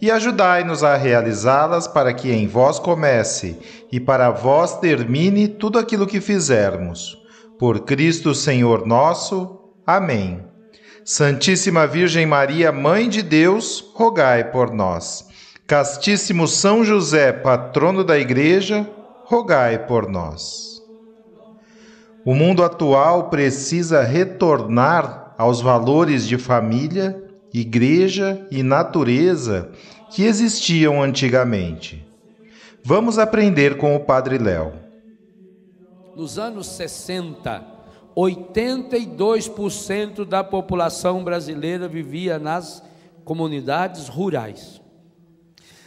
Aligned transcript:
e 0.00 0.10
ajudai-nos 0.10 0.84
a 0.84 0.96
realizá-las 0.96 1.88
para 1.88 2.12
que 2.12 2.30
em 2.30 2.46
vós 2.46 2.78
comece 2.78 3.58
e 3.90 3.98
para 3.98 4.30
vós 4.30 4.78
termine 4.78 5.48
tudo 5.48 5.78
aquilo 5.78 6.06
que 6.06 6.20
fizermos. 6.20 7.18
Por 7.58 7.80
Cristo 7.80 8.34
Senhor 8.34 8.86
nosso. 8.86 9.58
Amém. 9.86 10.44
Santíssima 11.04 11.86
Virgem 11.86 12.26
Maria, 12.26 12.70
Mãe 12.70 13.08
de 13.08 13.22
Deus, 13.22 13.92
rogai 13.94 14.44
por 14.52 14.72
nós. 14.72 15.26
Castíssimo 15.66 16.46
São 16.46 16.84
José, 16.84 17.32
patrono 17.32 18.04
da 18.04 18.18
Igreja, 18.18 18.88
rogai 19.24 19.78
por 19.86 20.08
nós. 20.08 20.82
O 22.24 22.34
mundo 22.34 22.62
atual 22.62 23.30
precisa 23.30 24.02
retornar 24.02 25.34
aos 25.38 25.60
valores 25.60 26.26
de 26.26 26.36
família 26.36 27.27
igreja 27.52 28.46
e 28.50 28.62
natureza 28.62 29.70
que 30.10 30.24
existiam 30.24 31.02
antigamente. 31.02 32.02
Vamos 32.82 33.18
aprender 33.18 33.76
com 33.76 33.94
o 33.94 34.00
Padre 34.00 34.38
Léo. 34.38 34.72
Nos 36.16 36.38
anos 36.38 36.66
60, 36.68 37.62
82% 38.16 40.24
da 40.24 40.42
população 40.42 41.22
brasileira 41.22 41.86
vivia 41.86 42.38
nas 42.38 42.82
comunidades 43.24 44.08
rurais. 44.08 44.80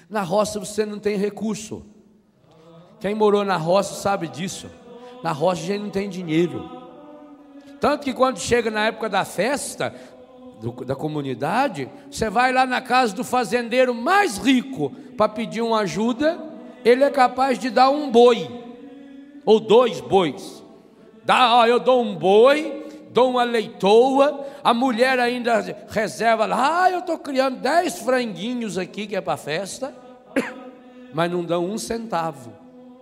Na 0.09 0.22
roça 0.22 0.59
você 0.59 0.86
não 0.86 1.00
tem 1.00 1.18
recurso. 1.18 1.84
Quem 3.00 3.16
morou 3.16 3.44
na 3.44 3.58
roça 3.58 3.96
sabe 3.96 4.28
disso. 4.28 4.70
Na 5.23 5.31
roça 5.31 5.64
a 5.64 5.66
gente 5.66 5.81
não 5.81 5.90
tem 5.90 6.08
dinheiro. 6.09 6.81
Tanto 7.81 8.03
que 8.03 8.14
quando 8.14 8.38
chega 8.38 8.70
na 8.70 8.86
época 8.86 9.09
da 9.09 9.25
festa, 9.25 9.92
do, 10.62 10.86
da 10.86 10.95
comunidade, 10.95 11.90
você 12.09 12.30
vai 12.30 12.54
lá 12.54 12.66
na 12.66 12.80
casa 12.80 13.16
do 13.16 13.23
fazendeiro 13.23 13.94
mais 13.95 14.38
rico 14.38 14.92
para 15.18 15.28
pedir 15.28 15.62
uma 15.62 15.80
ajuda, 15.80 16.40
ele 16.86 17.03
é 17.03 17.09
capaz 17.09 17.58
de 17.58 17.70
dar 17.70 17.90
um 17.90 18.12
boi, 18.12 18.48
ou 19.44 19.59
dois 19.59 20.00
bois. 20.00 20.64
Dá, 21.26 21.56
ó, 21.56 21.66
eu 21.66 21.80
dou 21.80 22.02
um 22.02 22.16
boi, 22.16 22.86
dou 23.09 23.31
uma 23.31 23.44
leitoa, 23.44 24.45
a 24.64 24.73
mulher 24.73 25.20
ainda 25.20 25.86
reserva 25.90 26.45
lá, 26.45 26.84
ah, 26.84 26.92
eu 26.92 27.00
estou 27.00 27.18
criando 27.18 27.59
dez 27.59 28.00
franguinhos 28.00 28.78
aqui 28.78 29.08
que 29.08 29.16
é 29.16 29.22
para 29.22 29.38
festa, 29.38 29.94
mas 31.12 31.31
não 31.31 31.44
dão 31.44 31.66
um 31.66 31.78
centavo, 31.78 32.53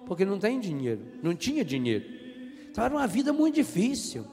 porque 0.06 0.24
não 0.24 0.40
tem 0.40 0.60
dinheiro, 0.60 1.02
não 1.22 1.36
tinha 1.36 1.64
dinheiro. 1.64 2.06
Então 2.72 2.86
era 2.86 2.94
uma 2.94 3.08
vida 3.08 3.34
muito 3.34 3.56
difícil. 3.56 4.26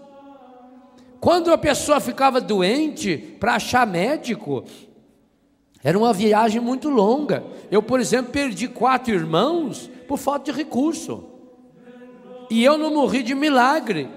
Quando 1.21 1.53
a 1.53 1.59
pessoa 1.59 2.01
ficava 2.01 2.41
doente, 2.41 3.17
para 3.41 3.55
achar 3.55 3.87
médico, 3.87 4.65
era 5.83 5.97
uma 5.97 6.13
viagem 6.13 6.61
muito 6.61 6.89
longa. 6.89 7.45
Eu, 7.71 7.83
por 7.83 8.01
exemplo, 8.01 8.33
perdi 8.33 8.69
quatro 8.69 9.15
irmãos 9.15 9.91
por 10.07 10.19
falta 10.19 10.51
de 10.51 10.57
recurso. 10.57 11.25
E 12.51 12.65
eu 12.65 12.79
não 12.79 12.95
morri 12.95 13.23
de 13.23 13.35
milagre, 13.35 14.09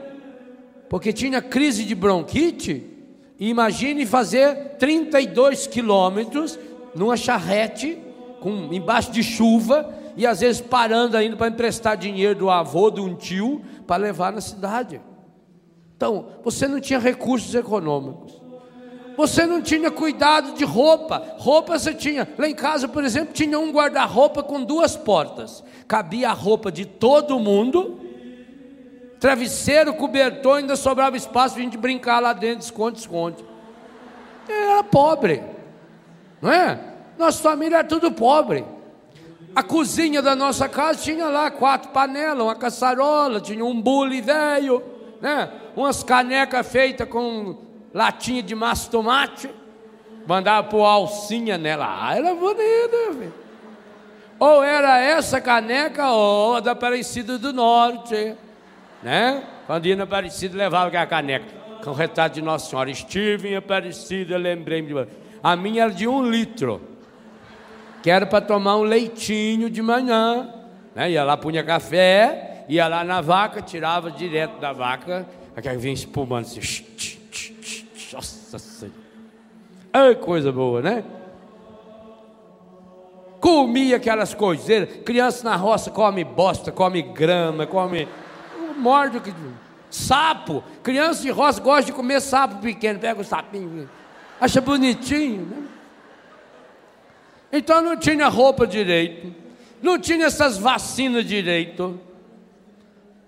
porque 0.90 1.12
tinha 1.14 1.42
crise 1.42 1.84
de 1.84 1.96
bronquite. 1.96 2.86
E 3.40 3.50
imagine 3.50 4.06
fazer 4.06 4.78
32 4.78 5.68
quilômetros 5.68 6.60
numa 6.94 7.16
charrete, 7.16 7.98
com, 8.40 8.74
embaixo 8.74 9.12
de 9.12 9.24
chuva, 9.24 9.94
e 10.18 10.26
às 10.28 10.42
vezes 10.42 10.62
parando 10.62 11.16
ainda 11.16 11.38
para 11.38 11.48
emprestar 11.48 11.96
dinheiro 11.96 12.36
do 12.36 12.50
avô, 12.50 12.92
de 12.92 13.00
um 13.00 13.16
tio, 13.16 13.62
para 13.88 14.02
levar 14.02 14.34
na 14.34 14.42
cidade. 14.42 15.02
Então, 16.00 16.28
você 16.46 16.66
não 16.66 16.80
tinha 16.80 16.98
recursos 16.98 17.54
econômicos. 17.54 18.42
Você 19.18 19.46
não 19.46 19.62
tinha 19.62 19.92
cuidado 19.92 20.54
de 20.54 20.64
roupa. 20.64 21.22
Roupa 21.38 21.78
você 21.78 21.94
tinha. 21.94 22.26
Lá 22.38 22.48
em 22.48 22.56
casa, 22.56 22.88
por 22.88 23.04
exemplo, 23.04 23.34
tinha 23.34 23.60
um 23.60 23.70
guarda-roupa 23.70 24.42
com 24.42 24.64
duas 24.64 24.96
portas. 24.96 25.62
Cabia 25.90 26.30
a 26.30 26.32
roupa 26.32 26.72
de 26.72 26.86
todo 26.86 27.38
mundo. 27.38 28.00
Travesseiro, 29.20 29.94
cobertor, 29.94 30.60
ainda 30.60 30.78
sobrava 30.78 31.18
espaço 31.18 31.56
para 31.56 31.64
a 31.64 31.66
gente 31.66 31.78
brincar 31.78 32.22
lá 32.22 32.32
dentro, 32.32 32.64
esconde, 32.64 33.00
esconde. 33.00 33.44
Era 34.48 34.82
pobre. 34.86 35.44
Não 36.42 36.50
é? 36.50 36.80
Nossa 37.18 37.44
família 37.44 37.80
era 37.80 37.88
tudo 37.90 38.10
pobre. 38.10 38.64
A 39.54 39.62
cozinha 39.62 40.22
da 40.22 40.34
nossa 40.34 40.70
casa 40.70 41.02
tinha 41.02 41.28
lá 41.28 41.52
quatro 41.52 41.92
panelas, 41.92 42.42
uma 42.42 42.56
caçarola, 42.56 43.42
tinha 43.42 43.66
um 43.66 43.82
bule 43.82 44.22
velho, 44.22 44.82
né? 45.20 45.52
Umas 45.80 46.04
canecas 46.04 46.70
feitas 46.70 47.08
com 47.08 47.58
latinha 47.94 48.44
de 48.44 48.54
massa 48.54 48.92
tomate, 48.92 49.50
mandava 50.28 50.68
pôr 50.68 50.84
alcinha 50.84 51.58
nela. 51.58 51.88
Ah, 51.88 52.18
era 52.18 52.36
bonita. 52.36 53.32
Ou 54.38 54.62
era 54.62 55.00
essa 55.00 55.40
caneca, 55.40 56.12
ou 56.12 56.58
a 56.58 56.60
da 56.60 56.72
Aparecida 56.72 57.38
do 57.38 57.54
Norte, 57.54 58.36
né? 59.02 59.44
Quando 59.66 59.86
ia 59.86 59.96
na 59.96 60.04
Aparecida, 60.04 60.58
levava 60.58 60.88
aquela 60.88 61.06
caneca 61.06 61.46
com 61.82 61.92
o 61.92 61.94
retrato 61.94 62.36
de 62.36 62.42
Nossa 62.42 62.70
Senhora. 62.70 62.92
Estive 62.92 63.50
em 63.50 63.56
Aparecida, 63.56 64.38
lembrei-me 64.38 64.94
de... 64.94 65.08
A 65.42 65.56
minha 65.56 65.84
era 65.84 65.92
de 65.94 66.08
um 66.08 66.30
litro, 66.30 66.82
que 68.04 68.12
era 68.12 68.26
para 68.26 68.42
tomar 68.42 68.76
um 68.76 68.84
leitinho 68.84 69.70
de 69.70 69.82
manhã. 69.82 70.54
Né? 70.94 71.12
Ia 71.12 71.24
lá, 71.24 71.38
punha 71.38 71.64
café, 71.64 72.66
ia 72.68 72.86
lá 72.88 73.04
na 73.06 73.22
vaca, 73.22 73.62
tirava 73.62 74.12
direto 74.12 74.60
da 74.60 74.74
vaca, 74.74 75.26
Aquela 75.56 75.78
vinha 75.78 75.94
espumando 75.94 76.46
assim. 76.46 76.60
Nossa 78.14 78.60
Senhora. 78.60 78.98
Ai, 79.92 80.16
coisa 80.16 80.52
boa, 80.52 80.82
né? 80.82 81.04
Comia 83.40 83.98
aquelas 83.98 84.34
coisas. 84.34 84.88
Criança 85.06 85.50
na 85.50 85.56
roça 85.56 85.90
come 85.90 86.24
bosta, 86.24 86.72
come 86.72 87.02
grama, 87.02 87.66
come. 87.66 88.08
Morde 88.78 89.20
que. 89.20 89.34
Sapo. 89.90 90.64
Criança 90.84 91.22
de 91.22 91.32
roça 91.32 91.60
gosta 91.60 91.86
de 91.86 91.94
comer 91.94 92.22
sapo 92.22 92.58
pequeno. 92.58 93.00
Pega 93.00 93.22
o 93.22 93.24
sapinho. 93.24 93.90
Acha 94.40 94.62
bonitinho, 94.62 95.46
né? 95.46 95.64
Então 97.52 97.82
não 97.82 97.98
tinha 97.98 98.28
roupa 98.28 98.68
direito. 98.68 99.34
Não 99.82 99.98
tinha 99.98 100.26
essas 100.26 100.58
vacinas 100.58 101.26
direito. 101.26 102.00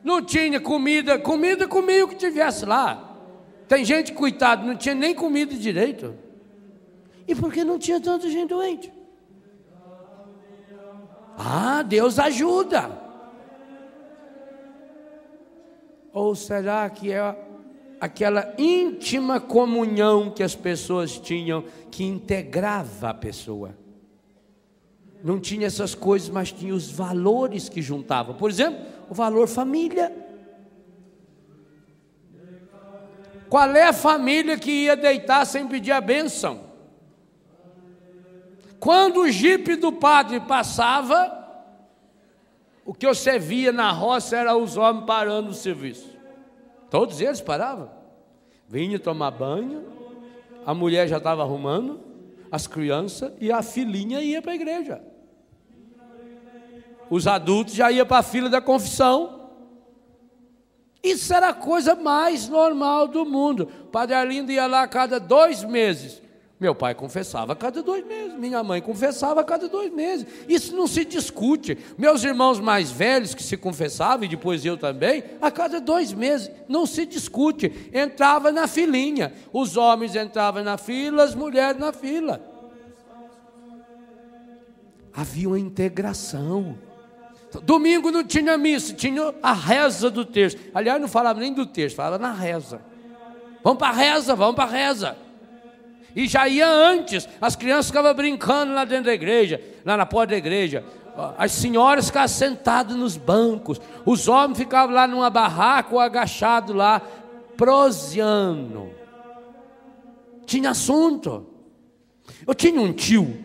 Não 0.04 0.22
tinha 0.22 0.60
comida, 0.60 1.20
comida 1.20 1.68
comia 1.68 2.06
o 2.06 2.08
que 2.08 2.16
tivesse 2.16 2.66
lá. 2.66 3.10
Tem 3.68 3.86
gente, 3.86 4.14
coitado, 4.14 4.66
não 4.66 4.76
tinha 4.76 4.96
nem 4.96 5.14
comida 5.14 5.56
direito. 5.56 6.16
E 7.28 7.36
por 7.36 7.54
que 7.54 7.64
não 7.64 7.80
tinha 7.80 8.02
tanta 8.02 8.30
gente 8.30 8.50
doente? 8.50 8.92
Ah, 11.38 11.82
Deus 11.84 12.20
ajuda. 12.20 13.00
Ou 16.14 16.36
será 16.36 16.90
que 16.90 17.12
é 17.12 17.36
aquela 18.00 18.54
íntima 18.58 19.40
comunhão 19.40 20.30
que 20.32 20.44
as 20.44 20.56
pessoas 20.56 21.18
tinham 21.18 21.64
que 21.90 22.04
integrava 22.04 23.10
a 23.10 23.14
pessoa? 23.14 23.78
Não 25.24 25.40
tinha 25.40 25.68
essas 25.68 25.96
coisas, 25.96 26.28
mas 26.30 26.52
tinha 26.52 26.74
os 26.74 26.92
valores 26.92 27.70
que 27.70 27.82
juntavam. 27.82 28.36
Por 28.36 28.50
exemplo, 28.50 28.84
o 29.12 29.14
valor 29.14 29.46
família. 29.46 30.10
Qual 33.50 33.70
é 33.76 33.84
a 33.84 33.92
família 33.92 34.58
que 34.58 34.72
ia 34.72 34.96
deitar 34.96 35.46
sem 35.46 35.68
pedir 35.68 35.92
a 35.92 36.00
bênção? 36.00 36.62
Quando 38.80 39.20
o 39.20 39.30
jipe 39.30 39.76
do 39.76 39.92
padre 39.92 40.40
passava, 40.40 41.38
o 42.86 42.94
que 42.94 43.06
você 43.06 43.38
via 43.38 43.74
na 43.74 43.92
roça 43.92 44.38
era 44.38 44.56
os 44.56 44.78
homens 44.78 45.06
parando 45.06 45.50
o 45.50 45.54
serviço. 45.54 46.10
Todos 46.90 47.20
eles 47.20 47.42
paravam. 47.42 47.92
Vinha 48.66 48.98
tomar 48.98 49.32
banho, 49.32 49.88
a 50.66 50.74
mulher 50.74 51.10
já 51.10 51.18
estava 51.18 51.42
arrumando, 51.42 52.00
as 52.50 52.66
crianças 52.66 53.34
e 53.42 53.52
a 53.52 53.62
filhinha 53.62 54.22
ia 54.22 54.42
para 54.42 54.54
a 54.54 54.56
igreja. 54.56 55.11
Os 57.12 57.28
adultos 57.28 57.74
já 57.74 57.92
iam 57.92 58.06
para 58.06 58.20
a 58.20 58.24
fila 58.24 58.48
da 58.48 58.62
confissão. 58.62 59.50
Isso 61.04 61.34
era 61.34 61.50
a 61.50 61.54
coisa 61.54 61.94
mais 61.94 62.48
normal 62.48 63.06
do 63.06 63.26
mundo. 63.26 63.68
O 63.84 63.88
padre 63.88 64.16
Arlindo 64.16 64.50
ia 64.50 64.66
lá 64.66 64.84
a 64.84 64.88
cada 64.88 65.20
dois 65.20 65.62
meses. 65.62 66.22
Meu 66.58 66.74
pai 66.74 66.96
confessava 66.96 67.52
a 67.52 67.56
cada 67.56 67.84
dois 67.84 68.06
meses, 68.06 68.38
minha 68.38 68.64
mãe 68.64 68.80
confessava 68.82 69.42
a 69.42 69.44
cada 69.44 69.68
dois 69.68 69.92
meses. 69.92 70.26
Isso 70.48 70.74
não 70.74 70.88
se 70.88 71.04
discute. 71.04 71.78
Meus 71.98 72.24
irmãos 72.24 72.62
mais 72.62 72.90
velhos 72.90 73.36
que 73.36 73.44
se 73.44 73.58
confessavam, 73.58 74.24
e 74.24 74.30
depois 74.30 74.64
eu 74.64 74.78
também, 74.78 75.22
a 75.42 75.52
cada 75.52 75.82
dois 75.82 76.14
meses, 76.14 76.50
não 76.70 76.86
se 76.86 77.06
discute. 77.06 77.90
Entrava 77.92 78.54
na 78.54 78.68
filinha. 78.68 79.34
Os 79.52 79.76
homens 79.76 80.16
entravam 80.16 80.64
na 80.64 80.78
fila, 80.78 81.24
as 81.24 81.36
mulheres 81.36 81.78
na 81.78 81.92
fila. 81.92 82.42
Havia 85.12 85.50
uma 85.50 85.60
integração. 85.60 86.78
Domingo 87.60 88.12
não 88.12 88.24
tinha 88.24 88.58
missa, 88.58 88.94
tinha 88.94 89.34
a 89.44 89.52
reza 89.52 90.10
do 90.10 90.24
texto. 90.24 90.60
Aliás, 90.74 91.02
não 91.02 91.08
falava 91.08 91.40
nem 91.40 91.54
do 91.54 91.66
texto, 91.66 91.96
falava 91.96 92.18
na 92.18 92.32
reza. 92.32 92.82
Vamos 93.64 93.80
para 93.80 93.90
a 93.90 93.94
reza, 93.94 94.36
vamos 94.36 94.56
para 94.56 94.64
a 94.64 94.72
reza. 94.72 95.18
E 96.16 96.28
já 96.28 96.48
ia 96.48 96.68
antes, 96.68 97.28
as 97.42 97.56
crianças 97.56 97.88
ficavam 97.88 98.14
brincando 98.14 98.74
lá 98.74 98.86
dentro 98.86 99.06
da 99.06 99.14
igreja, 99.14 99.62
lá 99.86 99.98
na 99.98 100.06
porta 100.06 100.32
da 100.32 100.38
igreja. 100.38 100.84
As 101.38 101.52
senhoras 101.52 102.08
ficavam 102.08 102.28
sentadas 102.28 102.96
nos 102.96 103.18
bancos, 103.18 103.82
os 104.06 104.28
homens 104.28 104.58
ficavam 104.58 104.96
lá 104.96 105.06
numa 105.06 105.30
barraca 105.30 105.94
ou 105.94 106.00
agachados 106.00 106.76
lá, 106.76 107.02
proseando. 107.58 108.90
Tinha 110.46 110.72
assunto. 110.72 111.48
Eu 112.48 112.54
tinha 112.54 112.80
um 112.80 112.94
tio, 112.94 113.38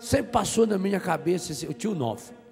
sempre 0.00 0.32
passou 0.32 0.66
na 0.66 0.78
minha 0.78 0.98
cabeça, 0.98 1.52
o 1.68 1.74
tio 1.74 1.94
Novo. 1.94 2.43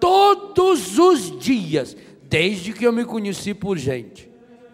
Todos 0.00 0.98
os 0.98 1.38
dias, 1.38 1.96
desde 2.22 2.72
que 2.72 2.86
eu 2.86 2.92
me 2.92 3.04
conheci 3.04 3.52
por 3.52 3.76
gente, 3.76 4.30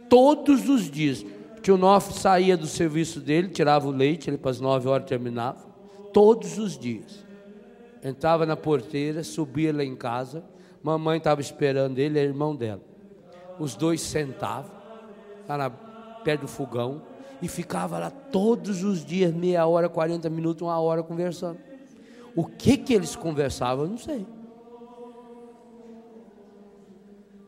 todos 0.08 0.68
os 0.68 0.90
dias, 0.90 1.24
Tio 1.60 1.76
Nof 1.76 2.12
saía 2.12 2.56
do 2.56 2.66
serviço 2.66 3.18
dele, 3.20 3.48
tirava 3.48 3.88
o 3.88 3.90
leite, 3.90 4.30
ele 4.30 4.38
para 4.38 4.52
as 4.52 4.60
nove 4.60 4.88
horas 4.88 5.06
terminava, 5.06 5.66
todos 6.12 6.58
os 6.58 6.78
dias. 6.78 7.26
Entrava 8.04 8.46
na 8.46 8.56
porteira, 8.56 9.24
subia 9.24 9.72
lá 9.72 9.82
em 9.82 9.96
casa, 9.96 10.44
mamãe 10.80 11.18
estava 11.18 11.40
esperando 11.40 11.98
ele, 11.98 12.18
é 12.20 12.22
irmão 12.22 12.54
dela. 12.54 12.82
Os 13.58 13.74
dois 13.74 14.00
sentavam, 14.00 14.70
lá 15.48 15.68
perto 16.22 16.42
do 16.42 16.48
fogão, 16.48 17.02
e 17.42 17.48
ficava 17.48 17.98
lá 17.98 18.10
todos 18.10 18.84
os 18.84 19.04
dias, 19.04 19.34
meia 19.34 19.66
hora, 19.66 19.88
quarenta 19.88 20.30
minutos, 20.30 20.62
uma 20.62 20.78
hora 20.78 21.02
conversando. 21.02 21.58
O 22.34 22.44
que 22.44 22.76
que 22.76 22.94
eles 22.94 23.16
conversavam, 23.16 23.86
eu 23.86 23.90
não 23.90 23.98
sei. 23.98 24.26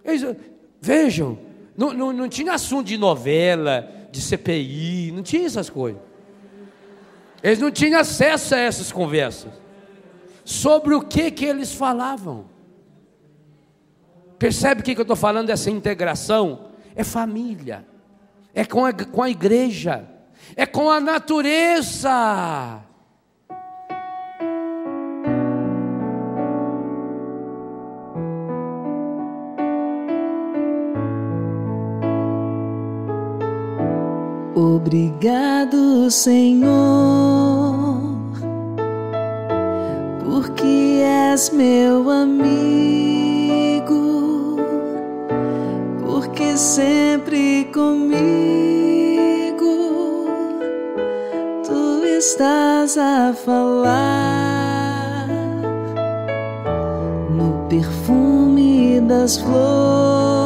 Eles, 0.09 0.37
vejam, 0.81 1.39
não, 1.77 1.93
não, 1.93 2.13
não 2.13 2.29
tinha 2.29 2.55
assunto 2.55 2.87
de 2.87 2.97
novela, 2.97 3.89
de 4.11 4.21
CPI, 4.21 5.13
não 5.13 5.23
tinha 5.23 5.47
essas 5.47 5.69
coisas. 5.69 6.01
Eles 7.43 7.59
não 7.59 7.71
tinham 7.71 8.01
acesso 8.01 8.55
a 8.55 8.59
essas 8.59 8.91
conversas. 8.91 9.53
Sobre 10.45 10.95
o 10.95 11.03
que 11.03 11.31
que 11.31 11.45
eles 11.45 11.73
falavam. 11.73 12.47
Percebe 14.39 14.81
o 14.81 14.85
que, 14.85 14.95
que 14.95 15.01
eu 15.01 15.03
estou 15.03 15.17
falando 15.17 15.49
dessa 15.49 15.71
integração? 15.71 16.71
É 16.97 17.05
família, 17.05 17.87
é 18.55 18.65
com 18.65 18.85
a, 18.85 18.93
com 18.93 19.23
a 19.23 19.31
igreja, 19.31 20.09
é 20.57 20.65
com 20.65 20.91
a 20.91 21.01
natureza. 21.01 22.83
Obrigado, 34.59 36.11
Senhor, 36.11 38.01
porque 40.25 41.01
és 41.01 41.51
meu 41.51 42.11
amigo, 42.11 42.97
porque 46.05 46.57
sempre 46.57 47.71
comigo 47.73 48.17
tu 51.65 52.03
estás 52.05 52.99
a 52.99 53.33
falar 53.33 55.29
no 57.31 57.65
perfume 57.69 59.01
das 59.03 59.39
flores, 59.39 60.43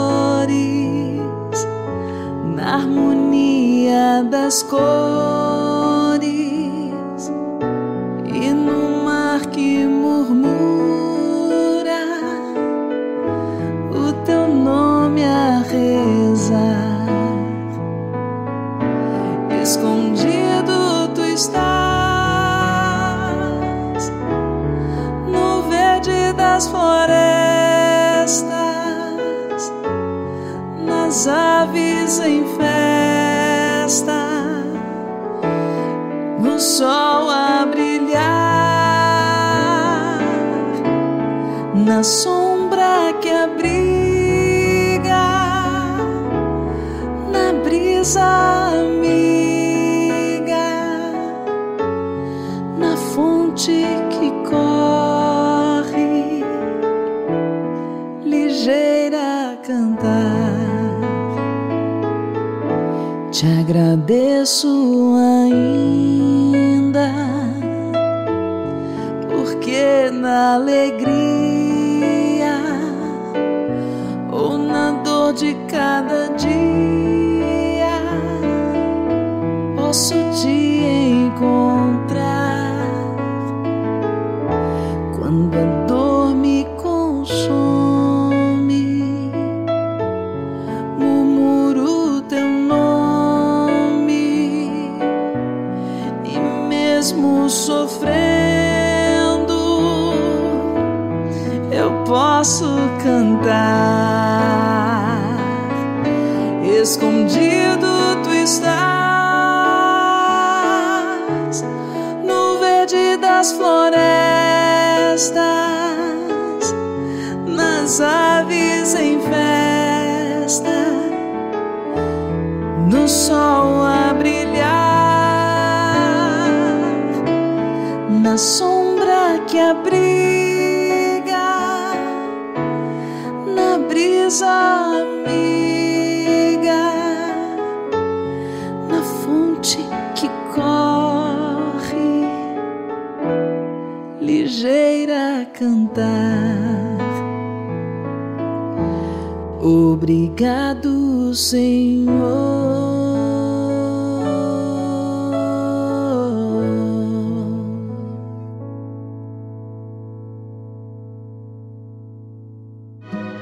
na 2.54 2.74
harmonia 2.74 3.61
das 4.30 4.62
cores 4.62 5.71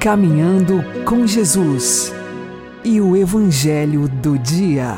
Caminhando 0.01 0.83
com 1.05 1.27
Jesus 1.27 2.11
e 2.83 3.03
o 3.03 3.15
Evangelho 3.15 4.09
do 4.09 4.39
Dia. 4.39 4.97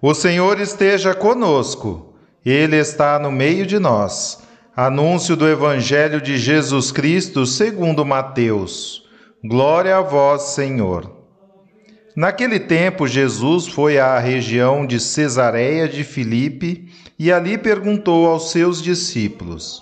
O 0.00 0.14
Senhor 0.14 0.60
esteja 0.60 1.12
conosco, 1.16 2.14
Ele 2.46 2.76
está 2.76 3.18
no 3.18 3.32
meio 3.32 3.66
de 3.66 3.80
nós. 3.80 4.40
Anúncio 4.76 5.34
do 5.34 5.48
Evangelho 5.48 6.20
de 6.20 6.38
Jesus 6.38 6.92
Cristo 6.92 7.44
segundo 7.44 8.04
Mateus. 8.04 9.02
Glória 9.44 9.96
a 9.96 10.00
vós, 10.00 10.42
Senhor. 10.54 11.10
Naquele 12.14 12.60
tempo, 12.60 13.04
Jesus 13.08 13.66
foi 13.66 13.98
à 13.98 14.16
região 14.20 14.86
de 14.86 15.00
Cesareia 15.00 15.88
de 15.88 16.04
Filipe 16.04 16.88
e 17.18 17.32
ali 17.32 17.58
perguntou 17.58 18.28
aos 18.28 18.52
seus 18.52 18.80
discípulos 18.80 19.81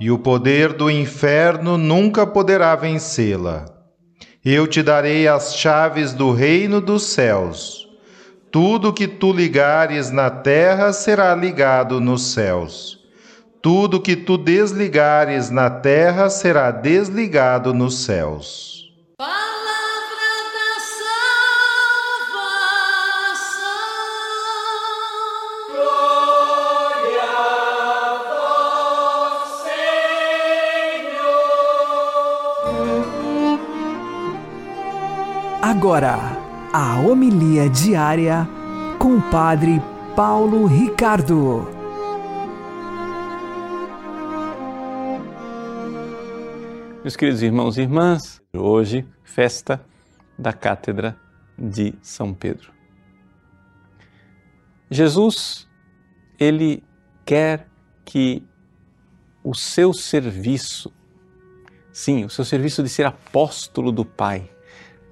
e 0.00 0.10
o 0.10 0.18
poder 0.18 0.72
do 0.72 0.90
inferno 0.90 1.76
nunca 1.76 2.26
poderá 2.26 2.74
vencê-la. 2.76 3.66
Eu 4.44 4.66
te 4.66 4.82
darei 4.82 5.26
as 5.26 5.56
chaves 5.56 6.12
do 6.12 6.32
reino 6.32 6.80
dos 6.80 7.02
céus. 7.02 7.88
Tudo 8.50 8.92
que 8.92 9.08
tu 9.08 9.32
ligares 9.32 10.10
na 10.10 10.30
terra 10.30 10.92
será 10.92 11.34
ligado 11.34 12.00
nos 12.00 12.32
céus. 12.32 12.98
Tudo 13.60 14.00
que 14.00 14.14
tu 14.14 14.38
desligares 14.38 15.50
na 15.50 15.68
terra 15.68 16.30
será 16.30 16.70
desligado 16.70 17.74
nos 17.74 18.04
céus. 18.04 18.77
Agora, 35.78 36.18
a 36.72 36.98
homilia 36.98 37.70
diária 37.70 38.48
com 38.98 39.18
o 39.18 39.30
Padre 39.30 39.80
Paulo 40.16 40.66
Ricardo. 40.66 41.68
Meus 47.00 47.14
queridos 47.14 47.44
irmãos 47.44 47.78
e 47.78 47.82
irmãs, 47.82 48.42
hoje, 48.52 49.06
festa 49.22 49.80
da 50.36 50.52
Cátedra 50.52 51.16
de 51.56 51.94
São 52.02 52.34
Pedro. 52.34 52.72
Jesus, 54.90 55.68
ele 56.40 56.82
quer 57.24 57.68
que 58.04 58.42
o 59.44 59.54
seu 59.54 59.92
serviço, 59.94 60.92
sim, 61.92 62.24
o 62.24 62.30
seu 62.30 62.44
serviço 62.44 62.82
de 62.82 62.88
ser 62.88 63.06
apóstolo 63.06 63.92
do 63.92 64.04
Pai, 64.04 64.50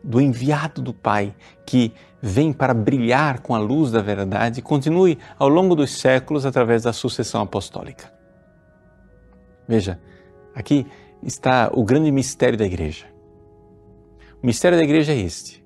do 0.02 0.20
enviado 0.20 0.80
do 0.80 0.94
Pai 0.94 1.34
que 1.64 1.92
vem 2.20 2.52
para 2.52 2.74
brilhar 2.74 3.40
com 3.40 3.54
a 3.54 3.58
luz 3.58 3.90
da 3.90 4.00
verdade 4.00 4.62
continue 4.62 5.18
ao 5.38 5.48
longo 5.48 5.74
dos 5.74 5.98
séculos 5.98 6.46
através 6.46 6.82
da 6.82 6.92
sucessão 6.92 7.42
apostólica. 7.42 8.12
Veja, 9.68 10.00
aqui 10.54 10.86
está 11.22 11.70
o 11.72 11.84
grande 11.84 12.10
mistério 12.10 12.58
da 12.58 12.64
igreja. 12.64 13.06
O 14.42 14.46
mistério 14.46 14.78
da 14.78 14.84
igreja 14.84 15.12
é 15.12 15.16
este: 15.16 15.64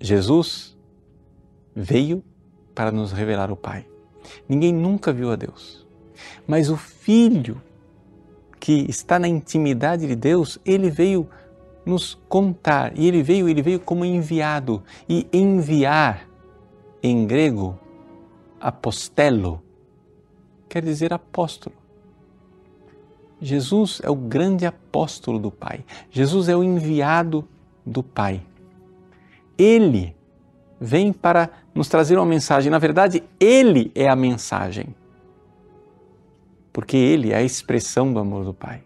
Jesus 0.00 0.76
veio 1.74 2.22
para 2.74 2.92
nos 2.92 3.12
revelar 3.12 3.50
o 3.50 3.56
Pai. 3.56 3.86
Ninguém 4.48 4.72
nunca 4.72 5.12
viu 5.12 5.30
a 5.30 5.36
Deus, 5.36 5.86
mas 6.46 6.70
o 6.70 6.76
Filho 6.76 7.60
que 8.64 8.86
está 8.88 9.18
na 9.18 9.28
intimidade 9.28 10.06
de 10.06 10.16
Deus, 10.16 10.58
ele 10.64 10.88
veio 10.88 11.28
nos 11.84 12.14
contar. 12.28 12.96
E 12.96 13.06
ele 13.06 13.22
veio, 13.22 13.48
ele 13.48 13.62
veio 13.62 13.80
como 13.80 14.04
enviado. 14.04 14.82
E 15.08 15.26
enviar 15.32 16.28
em 17.02 17.26
grego, 17.26 17.78
apostelo, 18.60 19.62
quer 20.68 20.82
dizer 20.82 21.12
apóstolo. 21.12 21.76
Jesus 23.40 24.00
é 24.02 24.10
o 24.10 24.14
grande 24.14 24.64
apóstolo 24.64 25.38
do 25.38 25.50
Pai. 25.50 25.84
Jesus 26.10 26.48
é 26.48 26.56
o 26.56 26.64
enviado 26.64 27.46
do 27.84 28.02
Pai. 28.02 28.42
Ele 29.58 30.16
vem 30.80 31.12
para 31.12 31.50
nos 31.74 31.88
trazer 31.88 32.16
uma 32.16 32.26
mensagem. 32.26 32.70
Na 32.70 32.78
verdade, 32.78 33.22
ele 33.38 33.92
é 33.94 34.08
a 34.08 34.16
mensagem. 34.16 34.94
Porque 36.72 36.96
ele 36.96 37.32
é 37.32 37.36
a 37.36 37.42
expressão 37.42 38.12
do 38.12 38.18
amor 38.18 38.44
do 38.44 38.54
Pai. 38.54 38.82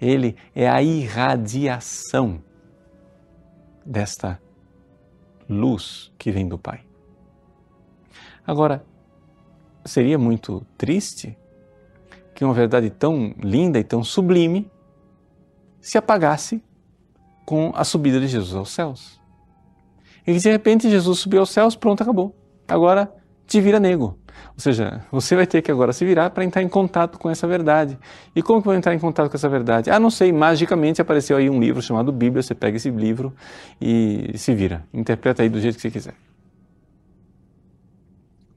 Ele 0.00 0.36
é 0.54 0.68
a 0.68 0.82
irradiação 0.82 2.42
desta 3.84 4.40
luz 5.48 6.12
que 6.18 6.30
vem 6.30 6.46
do 6.46 6.58
Pai. 6.58 6.80
Agora, 8.46 8.84
seria 9.84 10.18
muito 10.18 10.64
triste 10.76 11.36
que 12.34 12.44
uma 12.44 12.52
verdade 12.52 12.90
tão 12.90 13.34
linda 13.42 13.78
e 13.78 13.84
tão 13.84 14.04
sublime 14.04 14.70
se 15.80 15.96
apagasse 15.96 16.62
com 17.44 17.72
a 17.74 17.84
subida 17.84 18.20
de 18.20 18.26
Jesus 18.26 18.54
aos 18.54 18.70
céus. 18.70 19.20
E 20.26 20.34
que 20.34 20.40
de 20.40 20.50
repente 20.50 20.90
Jesus 20.90 21.20
subiu 21.20 21.40
aos 21.40 21.50
céus, 21.50 21.76
pronto, 21.76 22.02
acabou. 22.02 22.34
Agora 22.66 23.12
te 23.46 23.60
vira 23.60 23.78
nego. 23.78 24.18
Ou 24.56 24.60
seja, 24.60 25.04
você 25.12 25.36
vai 25.36 25.46
ter 25.46 25.60
que 25.60 25.70
agora 25.70 25.92
se 25.92 26.02
virar 26.02 26.30
para 26.30 26.42
entrar 26.42 26.62
em 26.62 26.68
contato 26.68 27.18
com 27.18 27.28
essa 27.28 27.46
verdade. 27.46 27.98
E 28.34 28.42
como 28.42 28.62
que 28.62 28.68
eu 28.68 28.72
vou 28.72 28.78
entrar 28.78 28.94
em 28.94 28.98
contato 28.98 29.28
com 29.30 29.36
essa 29.36 29.50
verdade? 29.50 29.90
Ah, 29.90 30.00
não 30.00 30.08
sei, 30.08 30.32
magicamente 30.32 30.98
apareceu 31.00 31.36
aí 31.36 31.50
um 31.50 31.60
livro 31.60 31.82
chamado 31.82 32.10
Bíblia, 32.10 32.42
você 32.42 32.54
pega 32.54 32.78
esse 32.78 32.90
livro 32.90 33.34
e 33.78 34.32
se 34.38 34.54
vira. 34.54 34.82
Interpreta 34.94 35.42
aí 35.42 35.50
do 35.50 35.60
jeito 35.60 35.76
que 35.76 35.82
você 35.82 35.90
quiser. 35.90 36.14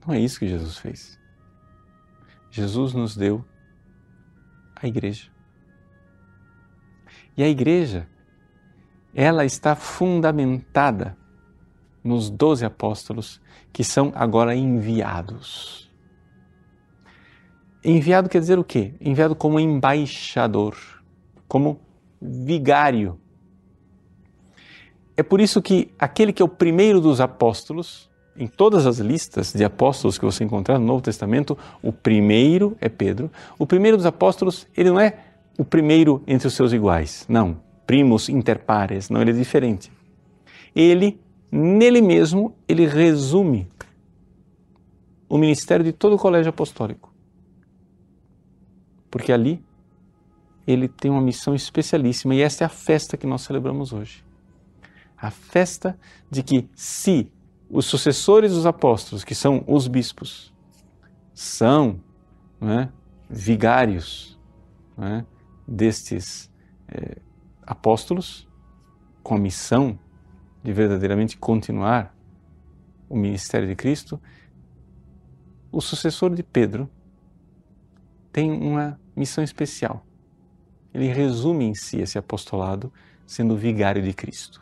Não 0.07 0.13
é 0.13 0.19
isso 0.19 0.39
que 0.39 0.47
Jesus 0.47 0.77
fez. 0.77 1.19
Jesus 2.49 2.93
nos 2.93 3.17
deu 3.17 3.43
a 4.81 4.87
igreja. 4.87 5.29
E 7.35 7.43
a 7.43 7.49
igreja, 7.49 8.07
ela 9.13 9.43
está 9.43 9.75
fundamentada 9.75 11.17
nos 12.01 12.29
doze 12.29 12.63
apóstolos 12.63 13.41
que 13.73 13.83
são 13.83 14.13
agora 14.15 14.55
enviados. 14.55 15.88
Enviado 17.83 18.27
quer 18.27 18.39
dizer 18.39 18.59
o 18.59 18.63
quê? 18.63 18.93
Enviado 18.99 19.35
como 19.35 19.59
embaixador, 19.59 20.75
como 21.47 21.79
vigário. 22.21 23.17
É 25.15 25.23
por 25.23 25.39
isso 25.39 25.61
que 25.61 25.91
aquele 25.97 26.33
que 26.33 26.41
é 26.41 26.45
o 26.45 26.49
primeiro 26.49 26.99
dos 26.99 27.21
apóstolos, 27.21 28.09
em 28.37 28.47
todas 28.47 28.85
as 28.85 28.99
listas 28.99 29.53
de 29.53 29.63
apóstolos 29.63 30.17
que 30.17 30.25
você 30.25 30.43
encontrar 30.43 30.79
no 30.79 30.85
Novo 30.85 31.01
Testamento, 31.01 31.57
o 31.81 31.91
primeiro 31.91 32.77
é 32.79 32.87
Pedro. 32.87 33.29
O 33.57 33.65
primeiro 33.65 33.97
dos 33.97 34.05
apóstolos, 34.05 34.67
ele 34.75 34.89
não 34.89 34.99
é 34.99 35.17
o 35.57 35.65
primeiro 35.65 36.23
entre 36.25 36.47
os 36.47 36.53
seus 36.53 36.71
iguais, 36.71 37.25
não, 37.27 37.59
primos 37.85 38.29
inter 38.29 38.59
pares, 38.59 39.09
não, 39.09 39.21
ele 39.21 39.31
é 39.31 39.33
diferente. 39.33 39.91
Ele 40.73 41.19
nele 41.51 42.01
mesmo, 42.01 42.55
ele 42.67 42.85
resume 42.85 43.67
o 45.27 45.37
ministério 45.37 45.83
de 45.83 45.91
todo 45.91 46.15
o 46.15 46.17
colégio 46.17 46.49
apostólico. 46.49 47.08
Porque 49.09 49.31
ali 49.31 49.63
ele 50.67 50.87
tem 50.87 51.09
uma 51.09 51.21
missão 51.21 51.55
especialíssima 51.55 52.35
e 52.35 52.41
esta 52.41 52.63
é 52.63 52.65
a 52.65 52.69
festa 52.69 53.17
que 53.17 53.25
nós 53.25 53.41
celebramos 53.41 53.91
hoje. 53.91 54.23
A 55.17 55.31
festa 55.31 55.97
de 56.29 56.43
que, 56.43 56.69
se 56.75 57.31
os 57.69 57.85
sucessores 57.85 58.53
dos 58.53 58.65
apóstolos, 58.65 59.23
que 59.23 59.35
são 59.35 59.63
os 59.67 59.87
bispos, 59.87 60.53
são 61.33 61.99
é, 62.61 62.89
vigários 63.29 64.39
é, 64.97 65.25
destes 65.67 66.51
é, 66.87 67.17
apóstolos, 67.63 68.47
com 69.23 69.35
a 69.35 69.39
missão 69.39 69.99
de 70.63 70.71
verdadeiramente 70.71 71.37
continuar 71.37 72.15
o 73.07 73.15
ministério 73.15 73.67
de 73.67 73.75
Cristo, 73.75 74.21
o 75.71 75.81
sucessor 75.81 76.33
de 76.33 76.43
Pedro 76.43 76.89
tem 78.31 78.51
uma 78.51 78.99
missão 79.15 79.43
especial. 79.43 80.05
Ele 80.93 81.07
resume 81.07 81.65
em 81.65 81.75
si 81.75 81.99
esse 81.99 82.17
apostolado 82.17 82.91
sendo 83.25 83.55
vigário 83.55 84.01
de 84.01 84.13
Cristo. 84.13 84.61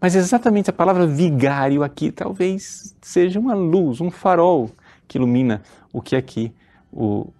Mas 0.00 0.14
exatamente 0.14 0.70
a 0.70 0.72
palavra 0.72 1.06
vigário 1.06 1.82
aqui 1.82 2.10
talvez 2.10 2.96
seja 3.02 3.38
uma 3.38 3.54
luz, 3.54 4.00
um 4.00 4.10
farol 4.10 4.70
que 5.06 5.18
ilumina 5.18 5.62
o 5.92 6.00
que 6.00 6.16
aqui 6.16 6.52
o 6.92 7.32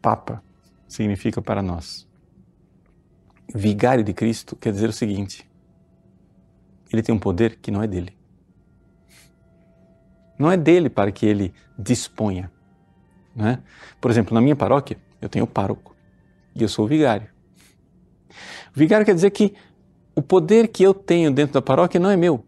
Papa 0.00 0.42
significa 0.88 1.42
para 1.42 1.62
nós. 1.62 2.06
Vigário 3.54 4.02
de 4.02 4.14
Cristo 4.14 4.56
quer 4.56 4.72
dizer 4.72 4.88
o 4.88 4.92
seguinte: 4.92 5.48
ele 6.92 7.02
tem 7.02 7.14
um 7.14 7.18
poder 7.18 7.56
que 7.56 7.70
não 7.70 7.82
é 7.82 7.86
dele. 7.86 8.16
Não 10.38 10.50
é 10.50 10.56
dele 10.56 10.88
para 10.88 11.12
que 11.12 11.26
ele 11.26 11.52
disponha. 11.78 12.50
Né? 13.36 13.58
Por 14.00 14.10
exemplo, 14.10 14.34
na 14.34 14.40
minha 14.40 14.56
paróquia, 14.56 14.96
eu 15.20 15.28
tenho 15.28 15.46
pároco 15.46 15.94
e 16.54 16.62
eu 16.62 16.68
sou 16.68 16.86
o 16.86 16.88
vigário. 16.88 17.28
O 18.74 18.78
vigário 18.78 19.04
quer 19.04 19.14
dizer 19.14 19.30
que 19.30 19.54
o 20.14 20.22
poder 20.22 20.68
que 20.68 20.82
eu 20.82 20.94
tenho 20.94 21.30
dentro 21.30 21.52
da 21.52 21.62
paróquia 21.62 22.00
não 22.00 22.08
é 22.08 22.16
meu, 22.16 22.42